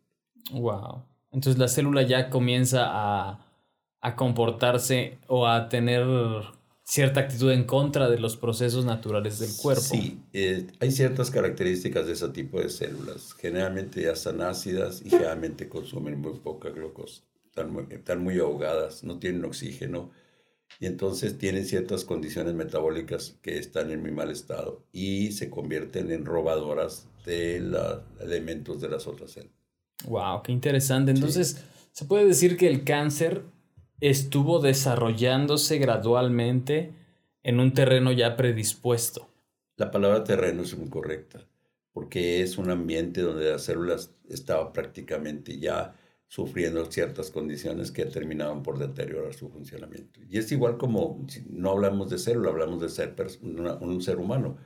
[0.52, 1.04] Wow.
[1.32, 3.48] Entonces la célula ya comienza a,
[4.16, 6.04] comportarse o a tener
[6.84, 9.82] cierta actitud en contra de los procesos naturales del cuerpo.
[9.82, 13.34] Sí, eh, hay ciertas características de ese tipo de células.
[13.34, 17.24] Generalmente ya están ácidas y generalmente consumen muy poca glucosa
[17.94, 20.12] están muy, ahogadas, no tienen oxígeno
[20.80, 26.12] y entonces tienen ciertas condiciones metabólicas que están en muy mal estado y se convierten
[26.12, 29.56] en robadoras de los elementos de las otras células.
[30.06, 31.12] Wow, qué interesante.
[31.12, 31.58] Entonces,
[31.92, 33.44] se puede decir que el cáncer
[34.02, 36.92] estuvo desarrollándose gradualmente
[37.44, 39.30] en un terreno ya predispuesto.
[39.78, 41.48] La palabra terreno es muy correcta,
[41.94, 45.96] porque es un ambiente donde las células estaban prácticamente ya
[46.28, 50.22] sufriendo ciertas condiciones que terminaban por deteriorar su funcionamiento.
[50.30, 54.58] Y es igual como, no hablamos de célula, hablamos de ser un ser humano.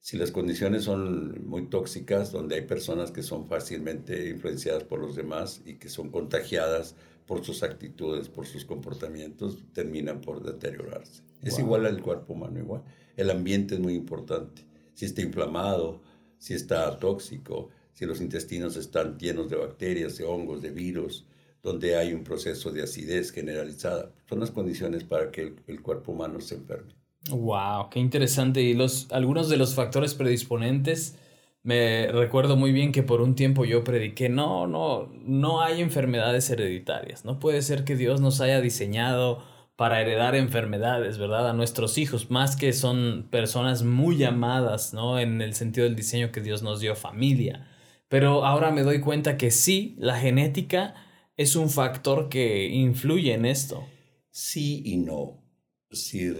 [0.00, 5.14] Si las condiciones son muy tóxicas, donde hay personas que son fácilmente influenciadas por los
[5.14, 6.96] demás y que son contagiadas
[7.32, 11.22] por sus actitudes, por sus comportamientos, terminan por deteriorarse.
[11.40, 12.82] Es igual al cuerpo humano, igual.
[13.16, 14.66] El ambiente es muy importante.
[14.92, 16.02] Si está inflamado,
[16.36, 21.24] si está tóxico, si los intestinos están llenos de bacterias, de hongos, de virus,
[21.62, 24.12] donde hay un proceso de acidez generalizada.
[24.28, 26.92] Son las condiciones para que el, cuerpo humano se enferme.
[27.30, 28.60] Wow, qué interesante.
[28.60, 31.14] Y los, algunos de los factores predisponentes,
[31.62, 36.50] me recuerdo muy bien que por un tiempo yo prediqué, no, no, no hay enfermedades
[36.50, 37.24] hereditarias.
[37.24, 39.44] No puede ser que Dios nos haya diseñado
[39.76, 41.48] para heredar enfermedades, ¿verdad?
[41.48, 45.18] A nuestros hijos, más que son personas muy amadas, ¿no?
[45.18, 47.68] En el sentido del diseño que Dios nos dio familia.
[48.08, 50.94] Pero ahora me doy cuenta que sí, la genética
[51.36, 53.86] es un factor que influye en esto.
[54.30, 55.42] Sí y no.
[55.90, 56.36] Es decir,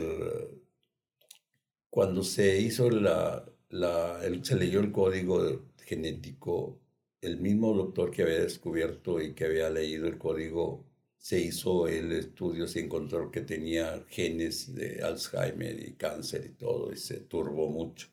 [1.90, 6.80] cuando se hizo la, la se leyó el código genético,
[7.20, 10.84] el mismo doctor que había descubierto y que había leído el código
[11.16, 16.92] se hizo el estudio, se encontró que tenía genes de Alzheimer y cáncer y todo,
[16.92, 18.08] y se turbó mucho.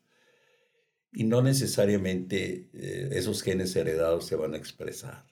[1.12, 5.26] y no necesariamente eh, esos genes heredados se van a expresar.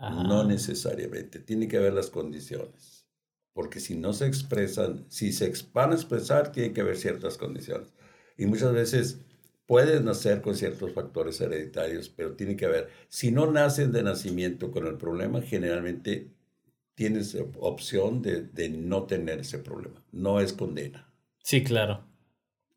[0.00, 1.38] No necesariamente.
[1.38, 3.06] Tiene que haber las condiciones.
[3.52, 7.94] Porque si no se expresan, si se van a expresar, tiene que haber ciertas condiciones.
[8.36, 9.20] Y muchas veces
[9.66, 12.88] pueden nacer con ciertos factores hereditarios, pero tiene que haber.
[13.08, 16.30] Si no nacen de nacimiento con el problema, generalmente
[16.94, 20.02] tienes opción de, de no tener ese problema.
[20.12, 21.12] No es condena.
[21.42, 22.04] Sí, claro.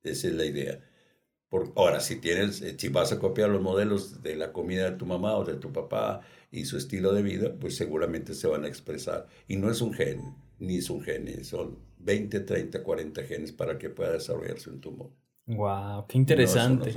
[0.04, 0.84] Esa es la idea.
[1.50, 4.98] Por, ahora, si tienes, eh, si vas a copiar los modelos de la comida de
[4.98, 6.22] tu mamá o de tu papá
[6.52, 9.28] y su estilo de vida, pues seguramente se van a expresar.
[9.48, 10.22] Y no es un gen,
[10.60, 15.12] ni es un gen, son 20, 30, 40 genes para que pueda desarrollarse un tumor.
[15.50, 16.96] Wow, qué interesante.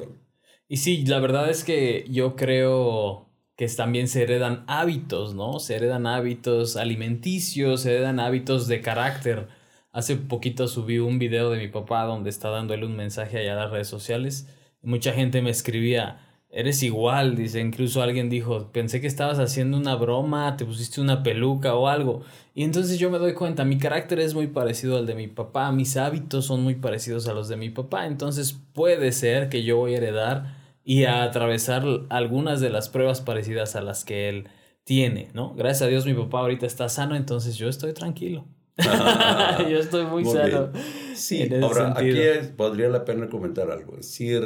[0.69, 5.59] y sí, la verdad es que yo creo que también se heredan hábitos, ¿no?
[5.59, 9.49] Se heredan hábitos alimenticios, se heredan hábitos de carácter
[9.93, 13.65] Hace poquito subí un video de mi papá donde está dándole un mensaje allá a
[13.65, 14.49] las redes sociales.
[14.81, 16.19] mucha gente me escribía,
[16.53, 21.23] eres igual, dice, incluso alguien dijo, pensé que estabas haciendo una broma, te pusiste una
[21.23, 22.23] peluca o algo.
[22.55, 25.73] Y entonces yo me doy cuenta, mi carácter es muy parecido al de mi papá,
[25.73, 29.79] mis hábitos son muy parecidos a los de mi papá, entonces puede ser que yo
[29.79, 34.49] voy a heredar y a atravesar algunas de las pruebas parecidas a las que él
[34.85, 35.55] tiene, ¿no?
[35.55, 38.45] Gracias a Dios mi papá ahorita está sano, entonces yo estoy tranquilo.
[39.71, 40.71] Yo estoy muy, sano.
[41.15, 42.15] Sí, ahora aquí
[42.57, 43.99] podría la pena comentar algo.
[43.99, 44.43] Es decir,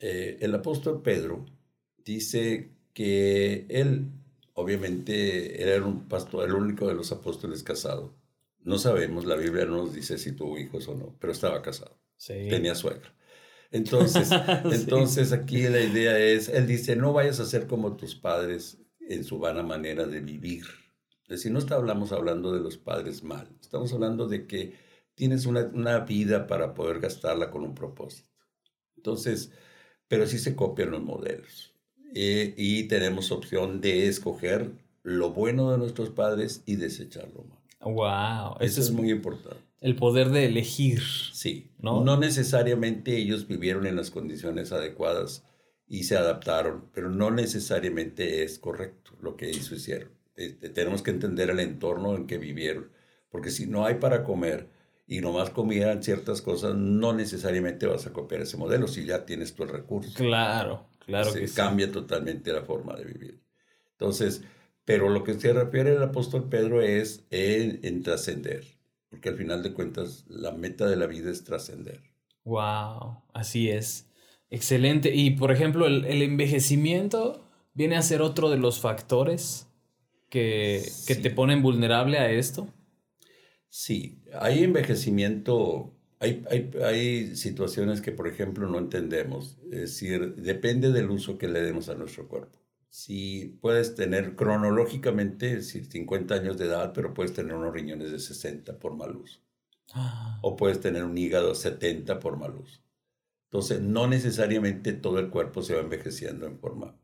[0.00, 1.46] eh, el apóstol Pedro
[2.04, 4.06] dice que él,
[4.54, 8.14] obviamente, era un pastor, el único de los apóstoles casado.
[8.62, 11.98] No sabemos, la Biblia no nos dice si tuvo hijos o no, pero estaba casado.
[12.26, 13.14] Tenía suegra.
[13.72, 14.28] Entonces,
[14.64, 19.22] entonces aquí la idea es, él dice, no vayas a ser como tus padres en
[19.22, 20.64] su vana manera de vivir.
[21.22, 24.74] Es decir, no hablamos hablando de los padres mal, estamos hablando de que
[25.14, 28.28] tienes una, vida para poder gastarla con un propósito.
[28.96, 29.52] Entonces,
[30.10, 31.72] pero sí se copian los modelos.
[32.16, 34.72] Eh, y tenemos opción de escoger
[35.04, 37.62] lo bueno de nuestros padres y desechar lo malo.
[37.80, 39.62] Wow, eso, es muy importante.
[39.80, 41.00] El poder de elegir.
[41.32, 42.02] Sí, ¿no?
[42.02, 45.44] no necesariamente ellos vivieron en las condiciones adecuadas
[45.86, 50.10] y se adaptaron, pero no necesariamente es correcto lo que ellos hicieron.
[50.34, 52.90] Este, tenemos que entender el entorno en que vivieron,
[53.30, 54.68] porque si no hay para comer
[55.10, 59.54] y nomás comieran ciertas cosas, no necesariamente vas a copiar ese modelo si ya tienes
[59.54, 60.14] tu recurso.
[60.14, 61.30] Claro, claro.
[61.30, 63.40] Se cambia totalmente la forma de vivir.
[63.90, 64.42] Entonces,
[64.84, 68.64] pero lo que se refiere el apóstol Pedro es en, trascender,
[69.08, 72.00] porque al final de cuentas la meta de la vida es trascender.
[72.44, 74.06] Wow, así es.
[74.48, 75.12] Excelente.
[75.12, 77.44] Y por ejemplo, el, el envejecimiento
[77.74, 79.66] viene a ser otro de los factores
[80.30, 80.88] que,
[81.20, 82.68] te ponen vulnerable a esto?
[83.68, 86.44] Sí, hay envejecimiento, hay,
[86.84, 89.58] hay, situaciones que, por ejemplo, no entendemos.
[89.70, 92.58] Es decir, depende del uso que le demos a nuestro cuerpo.
[92.88, 98.18] Si puedes tener cronológicamente, es 50 años de edad, pero puedes tener unos riñones de
[98.18, 99.40] 60 por mal uso.
[99.92, 100.38] Ah.
[100.42, 102.80] O puedes tener un hígado 70 por mal uso.
[103.44, 106.96] Entonces, no necesariamente todo el cuerpo se va envejeciendo en forma.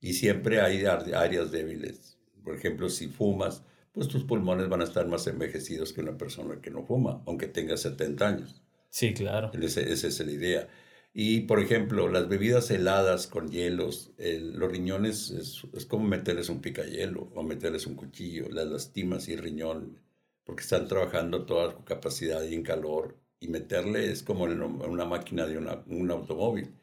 [0.00, 3.64] Y siempre hay áreas débiles por ejemplo, si fumas,
[3.96, 7.46] pues tus pulmones van a estar más envejecidos que una persona que no fuma, aunque
[7.46, 8.62] tenga 70 años.
[8.90, 9.50] Sí, claro.
[9.54, 10.68] esa es la idea.
[11.14, 17.30] Y, por ejemplo, las bebidas heladas con hielos, los riñones es, como meterles un picayelo
[17.34, 19.98] o meterles un cuchillo, las lastimas y el riñón,
[20.44, 23.16] porque están trabajando toda su capacidad y en calor.
[23.40, 26.74] Y meterle es como en una máquina de un automóvil.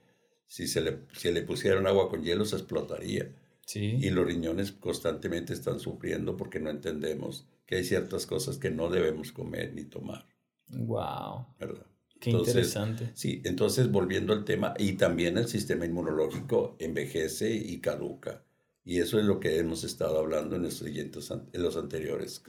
[0.47, 3.29] Si se, le, si le pusieran agua con hielo, se explotaría.
[3.75, 8.89] Y los riñones constantemente están sufriendo porque no entendemos que hay ciertas cosas que no
[8.89, 10.27] debemos comer ni tomar.
[10.67, 11.47] Wow.
[11.59, 11.85] ¿Verdad?
[12.19, 13.11] Qué interesante.
[13.15, 18.43] Sí, entonces volviendo al tema, y también el sistema inmunológico envejece y caduca.
[18.85, 22.43] Y eso es lo que hemos estado hablando en los, siguientes, en los anteriores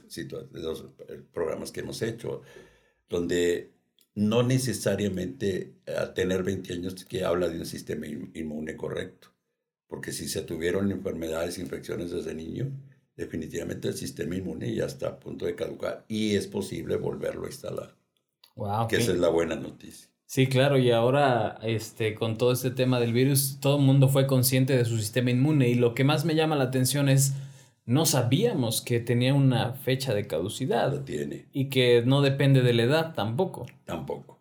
[0.51, 2.41] los eh, programas que hemos hecho,
[3.07, 3.73] donde
[4.15, 9.34] no necesariamente a tener 20 años que habla de un sistema inmune correcto
[9.95, 12.69] porque si se tuvieron enfermedades, infecciones desde niño,
[13.15, 17.47] definitivamente el sistema inmune ya está a punto de caducar y es posible volverlo a
[17.47, 17.95] instalar.
[18.57, 20.09] Wow, que esa es la buena noticia.
[20.25, 24.27] Sí, claro, y ahora este, con todo este tema del virus, todo el mundo fue
[24.27, 27.31] consciente de su sistema inmune y lo que más me llama la atención es,
[27.85, 30.91] no sabíamos que tenía una fecha de caducidad.
[30.91, 31.45] Lo tiene.
[31.53, 33.65] Y que no depende de la edad tampoco.
[33.85, 34.39] Tampoco,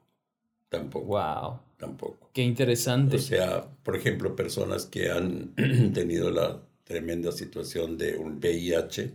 [0.68, 1.06] tampoco.
[1.06, 2.30] Wow tampoco.
[2.32, 3.16] Qué interesante.
[3.16, 5.54] O sea, por ejemplo, personas que han
[5.94, 9.12] tenido la tremenda situación de un VIH,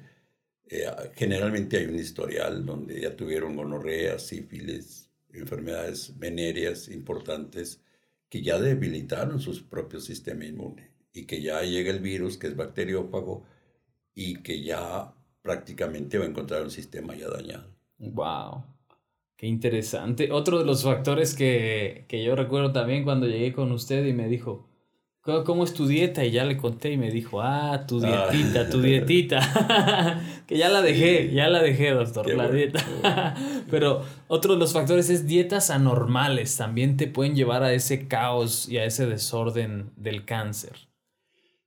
[0.70, 7.82] eh, generalmente hay un historial donde ya tuvieron gonorrea, sífilis, enfermedades venéreas importantes
[8.30, 12.56] que ya debilitaron su propio sistema inmune y que ya llega el virus que es
[12.56, 13.46] bacteriófago
[14.14, 17.76] y que ya prácticamente va a encontrar un sistema ya dañado.
[17.98, 18.64] Wow.
[19.40, 20.34] Qué interesante.
[20.34, 24.28] Otro de los factores que, que yo recuerdo también cuando llegué con usted y me
[24.28, 24.68] dijo,
[25.22, 26.26] ¿Cómo es tu dieta?
[26.26, 28.28] Y ya le conté y me dijo, ah, tu ah.
[28.32, 30.24] dietita, tu dietita.
[30.48, 32.84] que ya la dejé, ya la dejé, doctor, la dieta.
[33.70, 36.58] Pero otro de los factores es dietas anormales.
[36.58, 40.90] También te pueden llevar a ese caos y a ese desorden del cáncer.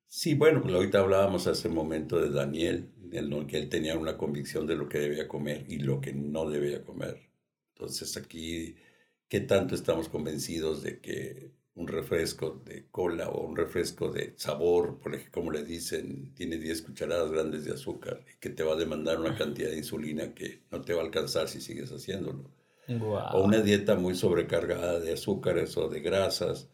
[0.08, 3.96] Sí, bueno, pues ahorita hablábamos hace un momento de Daniel, en lo que él tenía
[3.96, 7.31] una convicción de lo que debía comer y lo que no debía comer.
[7.82, 8.76] Entonces aquí,
[9.28, 14.98] ¿qué tanto estamos convencidos de que un refresco de cola o un refresco de sabor,
[15.00, 18.74] por ejemplo, como le dicen, tiene 10 cucharadas grandes de azúcar y que te va
[18.74, 22.50] a demandar una cantidad de insulina que no te va a alcanzar si sigues haciéndolo.
[23.34, 26.68] O una dieta muy sobrecargada de azúcares o de grasas,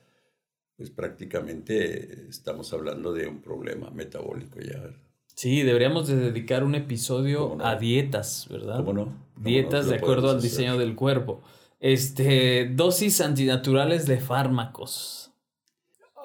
[0.76, 4.94] pues prácticamente estamos hablando de un problema metabólico ya.
[5.38, 8.78] Sí, deberíamos de dedicar un episodio a dietas, ¿verdad?
[8.78, 9.28] ¿Cómo no?
[9.36, 11.44] dietas de acuerdo al diseño del cuerpo.
[11.78, 15.30] Este, dosis antinaturales de fármacos.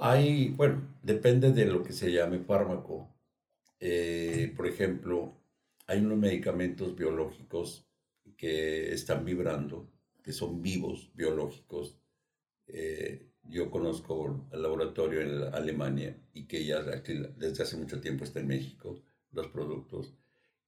[0.01, 3.07] Hay, bueno, depende de lo que se llame fármaco.
[3.79, 5.37] Eh, por ejemplo,
[5.85, 7.85] hay unos medicamentos biológicos
[8.35, 9.91] que están vibrando,
[10.23, 11.99] que son vivos biológicos.
[12.65, 18.39] Eh, yo conozco el laboratorio en Alemania y que ya desde hace mucho tiempo está
[18.39, 20.13] en México, los productos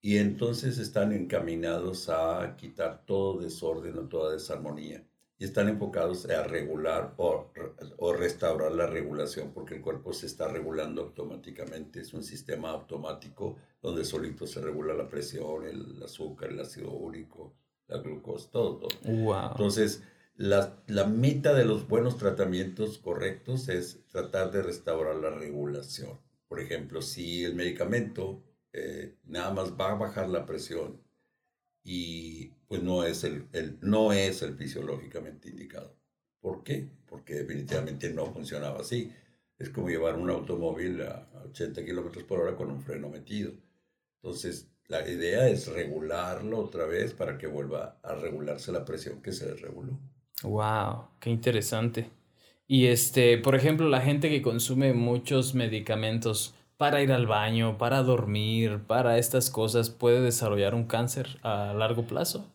[0.06, 5.04] y entonces están encaminados a quitar todo desorden o toda desarmonía
[5.40, 7.52] y están enfocados a regular o,
[7.98, 13.58] o, restaurar la regulación porque el cuerpo se está regulando automáticamente, es un sistema automático
[13.82, 17.56] donde solito se regula la presión, el azúcar, el ácido úrico,
[17.88, 18.76] la glucosa, todo.
[18.76, 19.50] todo.
[19.50, 20.04] Entonces,
[20.38, 26.20] la, la meta de los buenos tratamientos correctos es tratar de restaurar la regulación.
[26.48, 31.02] Por ejemplo, si el medicamento eh, nada más va a bajar la presión
[31.84, 35.96] y pues no es el, el, no es el fisiológicamente indicado.
[36.42, 36.90] ¿Por qué?
[37.08, 39.12] Porque definitivamente no funcionaba así.
[39.58, 43.54] Es como llevar un automóvil a 80 kilómetros por hora con un freno metido.
[44.22, 49.32] Entonces, la idea es regularlo otra vez para que vuelva a regularse la presión que
[49.32, 49.98] se desreguló.
[50.44, 52.10] Wow, qué interesante.
[52.68, 58.04] Y este, por ejemplo, la gente que consume muchos medicamentos, para ir al baño, para
[58.04, 62.52] dormir, para estas cosas, puede desarrollar un cáncer a largo plazo?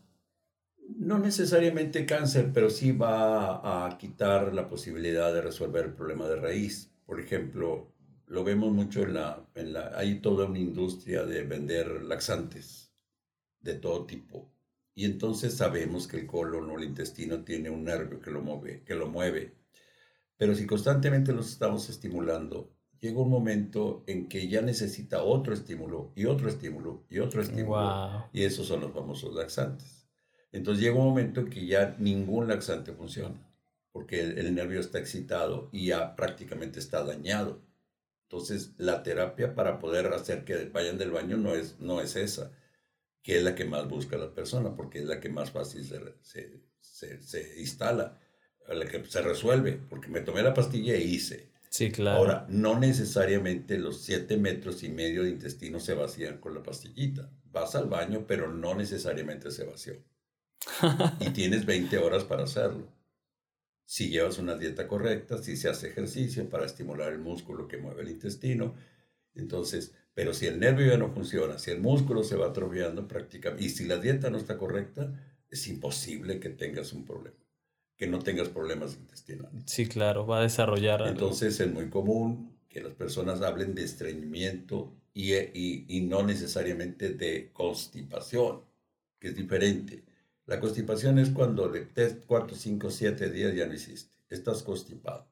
[0.99, 6.37] No necesariamente cáncer, pero sí va a quitar la posibilidad de resolver el problema de
[6.37, 6.93] raíz.
[7.07, 7.87] Por ejemplo,
[8.27, 9.93] lo vemos mucho en la, en la...
[9.97, 12.93] Hay toda una industria de vender laxantes
[13.61, 14.53] de todo tipo.
[14.95, 18.83] Y entonces sabemos que el colon o el intestino tiene un nervio que lo mueve.
[18.85, 19.55] Que lo mueve.
[20.37, 26.13] Pero si constantemente los estamos estimulando, llega un momento en que ya necesita otro estímulo
[26.15, 28.29] y otro estímulo y otro estímulo.
[28.33, 30.07] Y esos son los famosos laxantes.
[30.53, 33.41] Entonces llega un momento en que ya ningún laxante funciona,
[33.93, 37.63] porque el, nervio está excitado y ya prácticamente está dañado.
[38.25, 42.51] Entonces la terapia para poder hacer que vayan del baño no es, no es esa,
[43.23, 46.61] que es la que más busca la persona, porque es la que más fácil se,
[46.81, 48.19] se, se instala,
[48.69, 52.19] la que se resuelve, porque me tomé la pastilla e hice Sí, claro.
[52.19, 57.31] Ahora, no necesariamente los siete metros y medio de intestino se vacían con la pastillita.
[57.45, 59.95] Vas al baño, pero no necesariamente se vació.
[61.21, 62.93] y tienes 20 horas para hacerlo.
[63.85, 68.03] Si llevas una dieta correcta, si se hace ejercicio para estimular el músculo que mueve
[68.03, 68.75] el intestino,
[69.35, 73.65] entonces, pero si el nervio ya no funciona, si el músculo se va atrofiando prácticamente,
[73.65, 75.13] y si la dieta no está correcta,
[75.49, 77.37] es imposible que tengas un problema
[78.01, 79.65] que no tengas problemas intestinales.
[79.67, 81.07] Sí, claro, va a desarrollar.
[81.07, 87.11] Entonces es muy común que las personas hablen de estreñimiento y, y, y, no necesariamente
[87.11, 88.63] de constipación,
[89.19, 90.03] que es diferente.
[90.47, 95.30] La constipación es cuando de 3, 4, 5, 7 días ya no hiciste, estás constipado.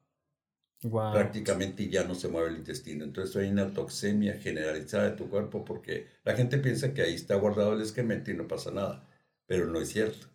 [0.83, 1.13] Wow.
[1.13, 3.05] Prácticamente ya no se mueve el intestino.
[3.05, 7.35] Entonces hay una toxemia generalizada de tu cuerpo porque la gente piensa que ahí está
[7.35, 9.05] guardado el excremento y no pasa nada,
[9.47, 10.29] pero no es cierto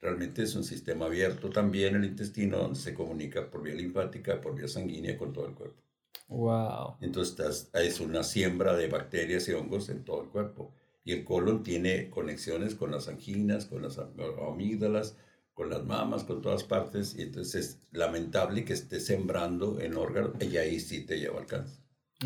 [0.00, 4.54] Realmente es un sistema abierto también el intestino donde se comunica por vía linfática, por
[4.54, 5.82] vía sanguínea con todo el cuerpo.
[6.28, 6.96] Wow.
[7.00, 10.72] Entonces es una siembra de bacterias y hongos en todo el cuerpo.
[11.02, 15.16] Y el colon tiene conexiones con las anginas, con las amígdalas,
[15.56, 17.16] con las mamas, con todas partes.
[17.18, 21.46] Y entonces es lamentable que esté sembrando en órganos y ahí sí te lleva al
[21.46, 21.78] cáncer.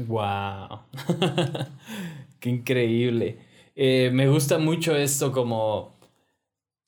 [0.07, 0.81] ¡Wow!
[2.41, 3.39] ¡Qué increíble!
[3.77, 5.95] Eh, me gusta mucho esto como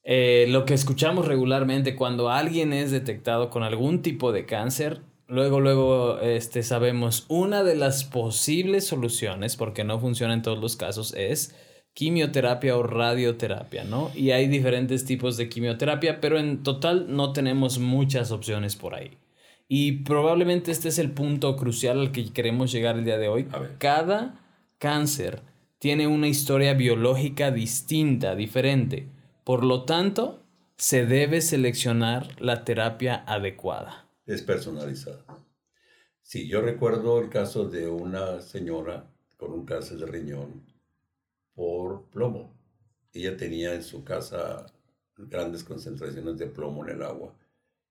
[0.02, 5.60] eh, lo que escuchamos regularmente cuando alguien es detectado con algún tipo de cáncer, luego,
[5.60, 11.14] luego este, sabemos una de las posibles soluciones, porque no funciona en todos los casos,
[11.16, 11.54] es
[11.94, 14.10] quimioterapia o radioterapia, ¿no?
[14.14, 19.18] Y hay diferentes tipos de quimioterapia, pero en total no tenemos muchas opciones por ahí.
[19.68, 23.46] Y probablemente este es el punto crucial al que queremos llegar el día de hoy.
[23.78, 24.40] Cada
[24.78, 25.40] cáncer
[25.78, 29.08] tiene una historia biológica distinta, diferente.
[29.44, 30.42] Por lo tanto,
[30.76, 34.08] se debe seleccionar la terapia adecuada.
[34.26, 35.24] Es personalizada.
[36.22, 40.71] Sí, yo recuerdo el caso de una señora con un cáncer de riñón
[41.54, 42.54] por plomo.
[43.12, 44.66] Ella tenía en su casa
[45.16, 47.34] grandes concentraciones de plomo en el agua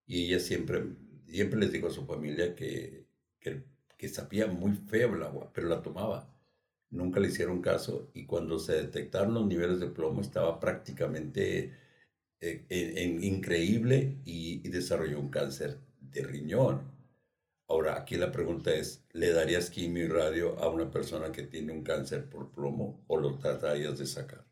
[0.06, 0.84] y ella siempre,
[1.28, 3.06] siempre les dijo a su familia que,
[3.40, 3.64] que,
[3.98, 6.28] que sabía muy feo el agua, pero la tomaba.
[6.90, 11.74] Nunca le hicieron caso y cuando se detectaron los niveles de plomo estaba prácticamente
[12.42, 16.82] eh, en, increíble y, y desarrolló un cáncer de riñón.
[17.72, 21.72] Ahora, aquí la pregunta es, ¿le darías quimio y radio a una persona que tiene
[21.72, 24.44] un cáncer por plomo o lo tratarías de sacar?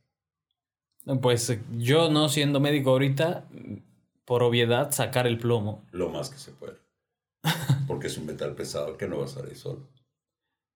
[1.22, 3.46] Pues yo no siendo médico ahorita,
[4.24, 5.86] por obviedad, sacar el plomo.
[5.92, 6.78] Lo más que se puede.
[7.90, 9.90] Porque es un metal pesado que no va a salir solo.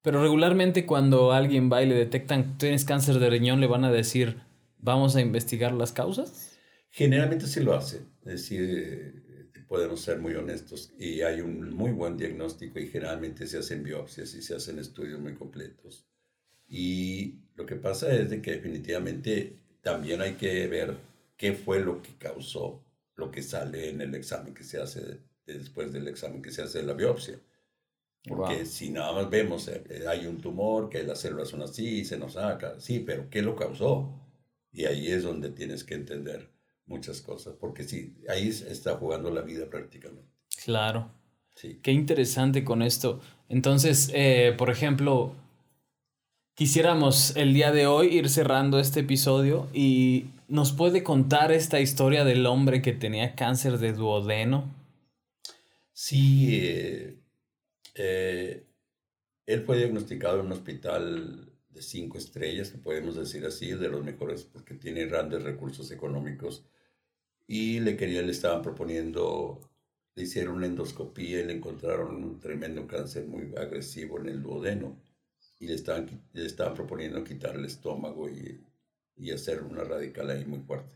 [0.02, 3.92] Pero regularmente cuando alguien va y le detectan tienes cáncer de riñón, le van a
[3.92, 4.42] decir,
[4.80, 6.58] vamos a investigar las causas.
[6.90, 8.02] Generalmente sí lo hace.
[8.26, 9.23] Es decir,
[9.74, 14.36] podemos ser muy honestos y hay un muy buen diagnóstico y generalmente se hacen biopsias
[14.36, 16.06] y se hacen estudios muy completos.
[16.68, 20.96] Y lo que pasa es de que definitivamente también hay que ver
[21.36, 25.92] qué fue lo que causó lo que sale en el examen que se hace después
[25.92, 27.40] del examen que se hace de la biopsia.
[28.30, 32.06] Porque si nada más vemos, eh, eh, hay un tumor, que las células son así,
[32.06, 34.22] se nos saca, sí, pero ¿qué lo causó?
[34.72, 36.53] Y ahí es donde tienes que entender
[36.86, 40.30] muchas cosas, porque sí, ahí está jugando la vida prácticamente.
[40.64, 41.12] Claro.
[41.56, 41.80] Sí.
[41.84, 43.22] Qué interesante con esto.
[43.48, 45.36] Entonces, eh, por ejemplo,
[46.56, 52.24] quisiéramos el día de hoy ir cerrando este episodio y nos puede contar esta historia
[52.26, 54.74] del hombre que tenía cáncer de duodeno.
[55.94, 57.18] Sí, eh,
[57.96, 58.64] eh,
[59.46, 64.04] él fue diagnosticado en un hospital de cinco estrellas, que podemos decir así, de los
[64.04, 66.64] mejores porque tiene grandes recursos económicos
[67.48, 69.62] y le querían, le estaban proponiendo,
[70.16, 75.02] le hicieron una endoscopía y le encontraron un tremendo cáncer muy agresivo en el duodeno
[75.60, 78.62] y le estaban, le estaban proponiendo quitar el estómago y,
[79.16, 80.96] y hacer una radical ahí muy fuerte.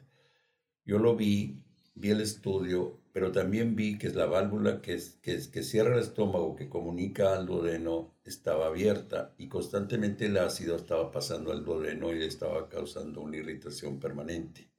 [0.86, 1.62] Yo lo vi,
[1.96, 5.64] vi el estudio, pero también vi que es la válvula que, es, que, es, que
[5.64, 11.52] cierra el estómago, que comunica al duodeno, estaba abierta y constantemente el ácido estaba pasando
[11.52, 14.70] al duodeno y le estaba causando una irritación permanente.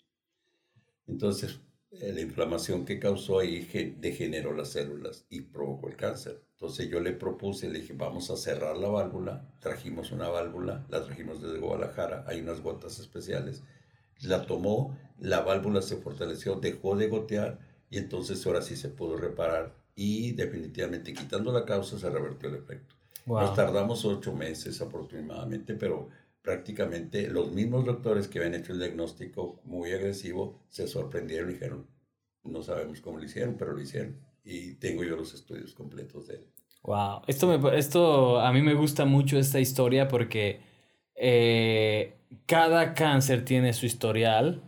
[1.08, 1.58] Entonces,
[1.90, 3.66] eh, la inflamación que causó ahí
[3.98, 6.42] degeneró las células y provocó el cáncer.
[6.52, 9.48] Entonces yo le propuse, le dije, vamos a cerrar la válvula.
[9.60, 13.62] Trajimos una válvula, la trajimos desde Guadalajara, hay unas gotas especiales.
[14.22, 17.58] La tomó, la válvula se fortaleció, dejó de gotear
[17.90, 22.56] y entonces ahora sí se pudo reparar y definitivamente quitando la causa se revertió el
[22.56, 22.94] efecto.
[23.26, 26.08] Nos tardamos ocho meses aproximadamente, pero
[26.48, 31.86] prácticamente los mismos doctores que habían hecho el diagnóstico muy agresivo se sorprendieron y dijeron,
[32.42, 34.18] no sabemos cómo lo hicieron, pero lo hicieron.
[34.42, 36.46] Y tengo yo los estudios completos de él.
[36.84, 40.62] Wow, esto, me, esto a mí me gusta mucho esta historia porque
[41.16, 44.62] eh, cada cáncer tiene su historial,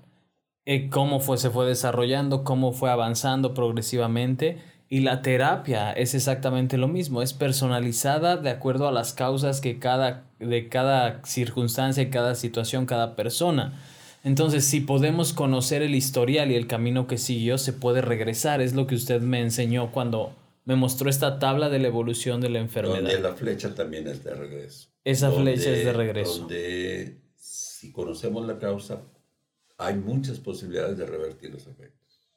[0.67, 4.59] eh, cómo fue, se fue desarrollando, cómo fue avanzando progresivamente
[4.93, 9.79] y la terapia es exactamente lo mismo, es personalizada de acuerdo a las causas que
[9.79, 13.81] cada, de cada circunstancia, cada situación, cada persona.
[14.25, 18.61] Entonces, si podemos conocer el historial y el camino que siguió, se puede regresar.
[18.61, 20.35] Es lo que usted me enseñó cuando
[20.65, 22.97] me mostró esta tabla de la evolución de la enfermedad.
[22.97, 24.89] Donde la flecha también es de regreso.
[25.05, 26.41] Esa flecha es de regreso.
[26.41, 29.03] Donde, si conocemos la causa,
[29.79, 32.29] hay muchas posibilidades de revertir los efectos.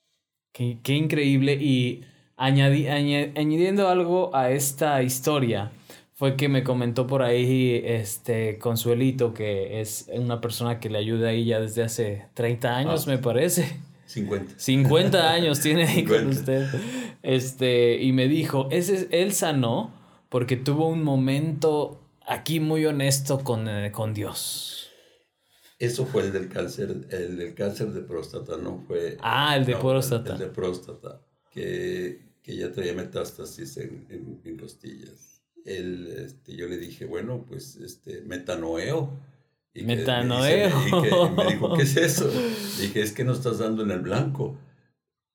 [0.51, 1.56] Qué, qué increíble.
[1.56, 2.06] Y
[2.48, 5.72] añadiendo algo a esta historia,
[6.14, 11.30] fue que me comentó por ahí este Consuelito, que es una persona que le ayuda
[11.30, 13.80] ahí ya desde hace 30 años, ah, me parece.
[14.06, 14.54] 50.
[14.58, 16.68] 50 años tiene ahí con usted.
[17.24, 19.91] Este, y me dijo, ese, él sanó
[20.30, 24.89] porque tuvo un momento aquí muy honesto con, eh, con Dios.
[25.80, 29.18] Eso fue el del cáncer, el del cáncer de próstata, no fue.
[29.22, 30.34] Ah, el de próstata.
[30.34, 31.22] El, de próstata,
[31.52, 35.41] que, que ya traía metástasis en, en, en costillas.
[35.66, 39.18] Él, este, yo le dije, bueno, pues este, metanoeo.
[39.74, 41.30] Y Metanoeo.
[41.32, 42.30] me dijo, ¿qué es eso?
[42.80, 44.58] dije, es que no estás dando en el blanco.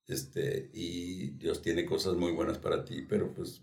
[0.06, 3.62] Este, y Dios tiene cosas muy buenas para ti, pero pues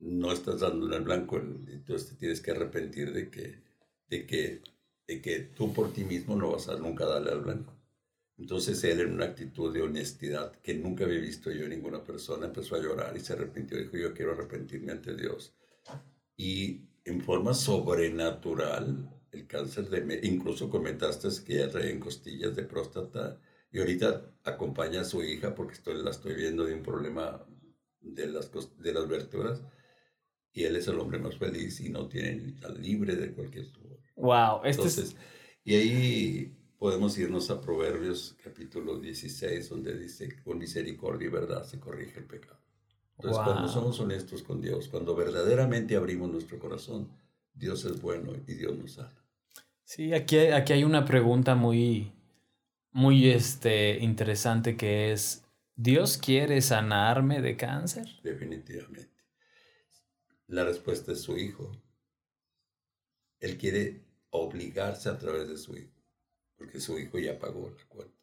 [0.00, 1.36] no estás dando en el blanco.
[1.36, 3.62] Entonces te tienes que arrepentir de que,
[4.08, 4.62] de que,
[5.06, 7.74] de que tú por ti mismo no vas a nunca darle al blanco.
[8.38, 12.46] Entonces él en una actitud de honestidad que nunca había visto yo en ninguna persona
[12.46, 13.78] empezó a llorar y se arrepintió.
[13.78, 15.54] Dijo, yo quiero arrepentirme ante Dios.
[16.36, 20.20] Y en forma sobrenatural, el cáncer de...
[20.24, 23.38] Incluso comentaste que ella traía en costillas de próstata
[23.70, 27.44] y ahorita acompaña a su hija porque estoy, la estoy viendo de un problema
[28.00, 29.62] de las, de las vértebras
[30.52, 33.98] y él es el hombre más feliz y no tiene está libre de cualquier tumor.
[34.16, 35.16] Wow, Entonces,
[35.64, 41.78] y ahí podemos irnos a Proverbios capítulo 16, donde dice, con misericordia y verdad se
[41.78, 42.58] corrige el pecado.
[43.18, 47.08] Entonces, cuando somos honestos con Dios, cuando verdaderamente abrimos nuestro corazón,
[47.54, 49.24] Dios es bueno y Dios nos sana.
[49.84, 52.10] Sí, aquí, aquí hay una pregunta muy,
[52.90, 55.44] muy este, interesante que es,
[55.76, 58.08] ¿Dios quiere sanarme de cáncer?
[58.24, 59.08] Definitivamente.
[60.48, 61.70] La respuesta es su hijo.
[63.38, 66.01] Él quiere obligarse a través de su hijo
[66.62, 68.14] porque su hijo ya pagó la cuenta.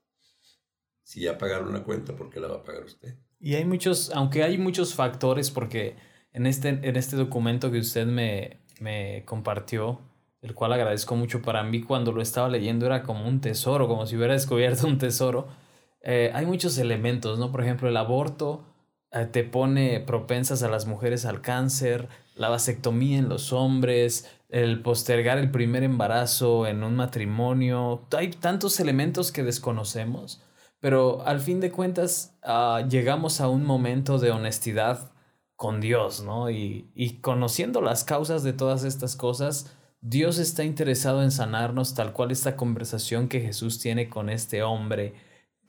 [1.03, 3.17] Si ya pagaron la cuenta, ¿por qué la va a pagar usted?
[3.37, 5.97] Y hay muchos, aunque hay muchos factores, porque
[6.31, 9.99] en este, en este documento que usted me, me compartió,
[10.41, 14.05] el cual agradezco mucho para mí cuando lo estaba leyendo, era como un tesoro, como
[14.05, 15.47] si hubiera descubierto un tesoro.
[16.01, 17.51] Eh, hay muchos elementos, ¿no?
[17.51, 18.63] Por ejemplo, el aborto
[19.31, 25.37] te pone propensas a las mujeres al cáncer, la vasectomía en los hombres, el postergar
[25.37, 28.07] el primer embarazo en un matrimonio.
[28.15, 30.43] Hay tantos elementos que desconocemos,
[30.79, 35.11] pero al fin de cuentas ah, llegamos a un momento de honestidad
[35.55, 36.49] con Dios, ¿no?
[36.49, 42.13] Y, y conociendo las causas de todas estas cosas, Dios está interesado en sanarnos tal
[42.13, 45.15] cual esta conversación que Jesús tiene con este hombre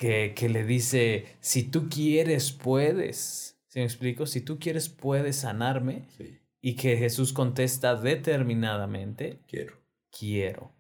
[0.01, 3.61] que, que le dice, si tú quieres, puedes.
[3.69, 4.25] ¿Sí me explico?
[4.25, 6.09] Si tú quieres, puedes sanarme.
[6.17, 6.41] Sí.
[6.63, 9.79] Y que Jesús contesta determinadamente, quiero.
[10.11, 10.73] Quiero.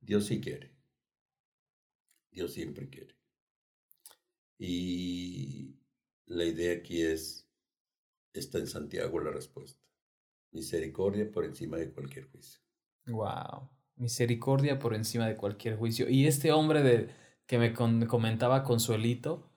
[0.00, 0.74] Dios sí quiere.
[2.32, 3.14] Dios siempre quiere.
[4.58, 5.76] Y
[6.26, 7.48] la idea aquí es,
[8.32, 9.80] está en Santiago la respuesta.
[10.50, 12.60] Misericordia por encima de cualquier juicio.
[13.06, 13.70] Wow.
[13.94, 16.08] Misericordia por encima de cualquier juicio.
[16.08, 17.20] Y este hombre de,
[17.50, 19.50] que me comentaba Consuelito,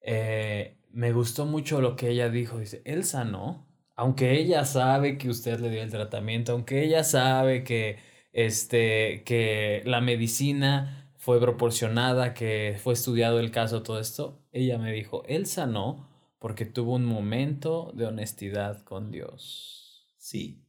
[0.00, 2.58] eh, me gustó mucho lo que ella dijo.
[2.58, 3.66] Dice, él sanó
[4.00, 7.98] aunque ella sabe que usted le dio el tratamiento, aunque ella sabe que,
[8.32, 14.90] este, que la medicina fue proporcionada, que fue estudiado el caso, todo esto, ella me
[14.90, 20.14] dijo, él sanó porque tuvo un momento de honestidad con Dios.
[20.16, 20.64] Sí,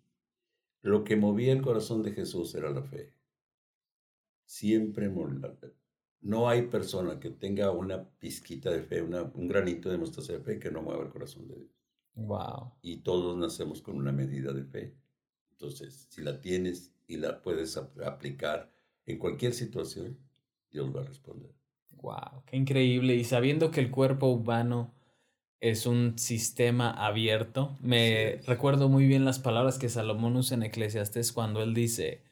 [0.82, 3.14] lo que movía el corazón de Jesús era la fe.
[4.44, 5.08] Siempre
[6.22, 10.40] no hay persona que tenga una pizquita de fe, una, un granito de mostaza de
[10.40, 11.72] fe que no mueva el corazón de Dios.
[12.14, 12.74] Wow.
[12.82, 14.96] Y todos nacemos con una medida de fe.
[15.52, 18.72] Entonces, si la tienes y la puedes aplicar
[19.06, 20.18] en cualquier situación,
[20.72, 21.52] Dios va a responder.
[22.02, 23.16] Wow, qué increíble.
[23.16, 24.94] Y sabiendo que el cuerpo humano
[25.60, 31.32] es un sistema abierto, me recuerdo muy bien las palabras que Salomón usa en Eclesiastes
[31.32, 32.24] cuando él dice,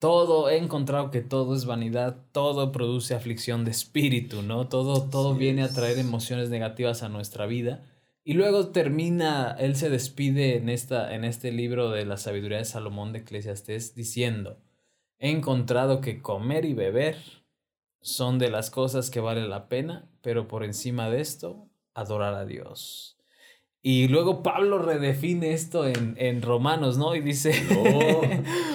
[0.00, 4.66] todo, he encontrado que todo es vanidad, todo produce aflicción de espíritu, ¿no?
[4.66, 7.84] Todo, todo viene a traer emociones negativas a nuestra vida.
[8.24, 12.64] Y luego termina, él se despide en, esta, en este libro de la sabiduría de
[12.64, 14.58] Salomón de Eclesiastés diciendo,
[15.18, 17.16] he encontrado que comer y beber
[18.00, 22.46] son de las cosas que vale la pena, pero por encima de esto, adorar a
[22.46, 23.19] Dios.
[23.82, 27.16] Y luego Pablo redefine esto en, en Romanos, ¿no?
[27.16, 28.20] Y dice, no,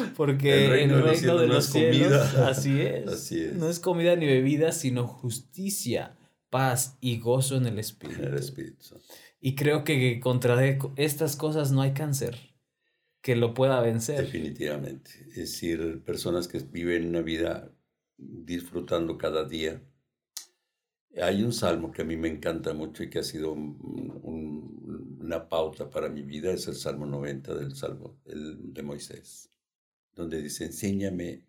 [0.18, 4.72] porque el reino, de los, cielos, así es, así es, no es comida ni bebida,
[4.72, 6.18] sino justicia,
[6.50, 8.24] paz y gozo en el Espíritu.
[8.24, 9.00] En el Espíritu.
[9.40, 10.60] Y creo que contra
[10.96, 12.56] estas cosas no hay cáncer
[13.22, 14.22] que lo pueda vencer.
[14.22, 15.12] Definitivamente.
[15.30, 17.72] Es decir, personas que viven una vida
[18.18, 19.82] disfrutando cada día.
[21.22, 23.56] Hay un salmo que a mí me encanta mucho y que ha sido
[25.26, 29.50] una pauta para mi vida, es el Salmo 90 del Salmo de Moisés,
[30.14, 31.44] donde dice, enséñame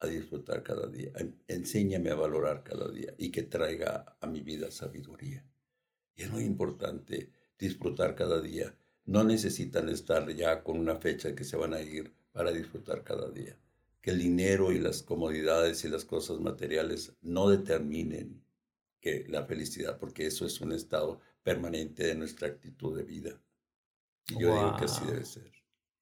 [0.00, 1.12] a disfrutar cada día,
[1.46, 5.46] enséñame a valorar cada día y que traiga a mi vida sabiduría.
[6.16, 8.74] Y es muy importante disfrutar cada día.
[9.04, 13.30] No necesitan estar ya con una fecha que se van a ir para disfrutar cada
[13.30, 13.56] día.
[14.00, 18.42] Que el dinero y las comodidades y las cosas materiales no determinen
[19.00, 23.42] que la felicidad, porque eso es un estado permanente de nuestra actitud de vida.
[24.28, 25.50] Y yo digo que así debe ser.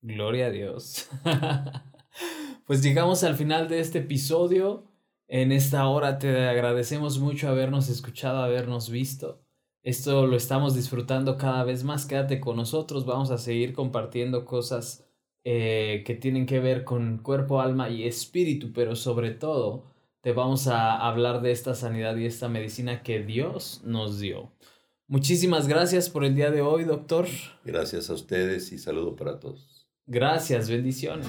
[0.03, 1.09] Gloria a Dios.
[2.67, 4.91] pues llegamos al final de este episodio.
[5.29, 9.43] En esta hora te agradecemos mucho habernos escuchado, habernos visto.
[9.83, 12.07] Esto lo estamos disfrutando cada vez más.
[12.07, 13.07] Quédate con nosotros.
[13.07, 15.07] Vamos a seguir compartiendo cosas
[15.45, 19.85] eh, que tienen que ver con cuerpo, alma y espíritu, pero sobre todo
[20.21, 24.53] te vamos a hablar de esta sanidad y esta medicina que Dios nos dio.
[25.11, 27.27] Muchísimas gracias por el día de hoy, doctor.
[27.65, 29.89] Gracias a ustedes y saludo para todos.
[30.07, 31.27] Gracias, bendiciones.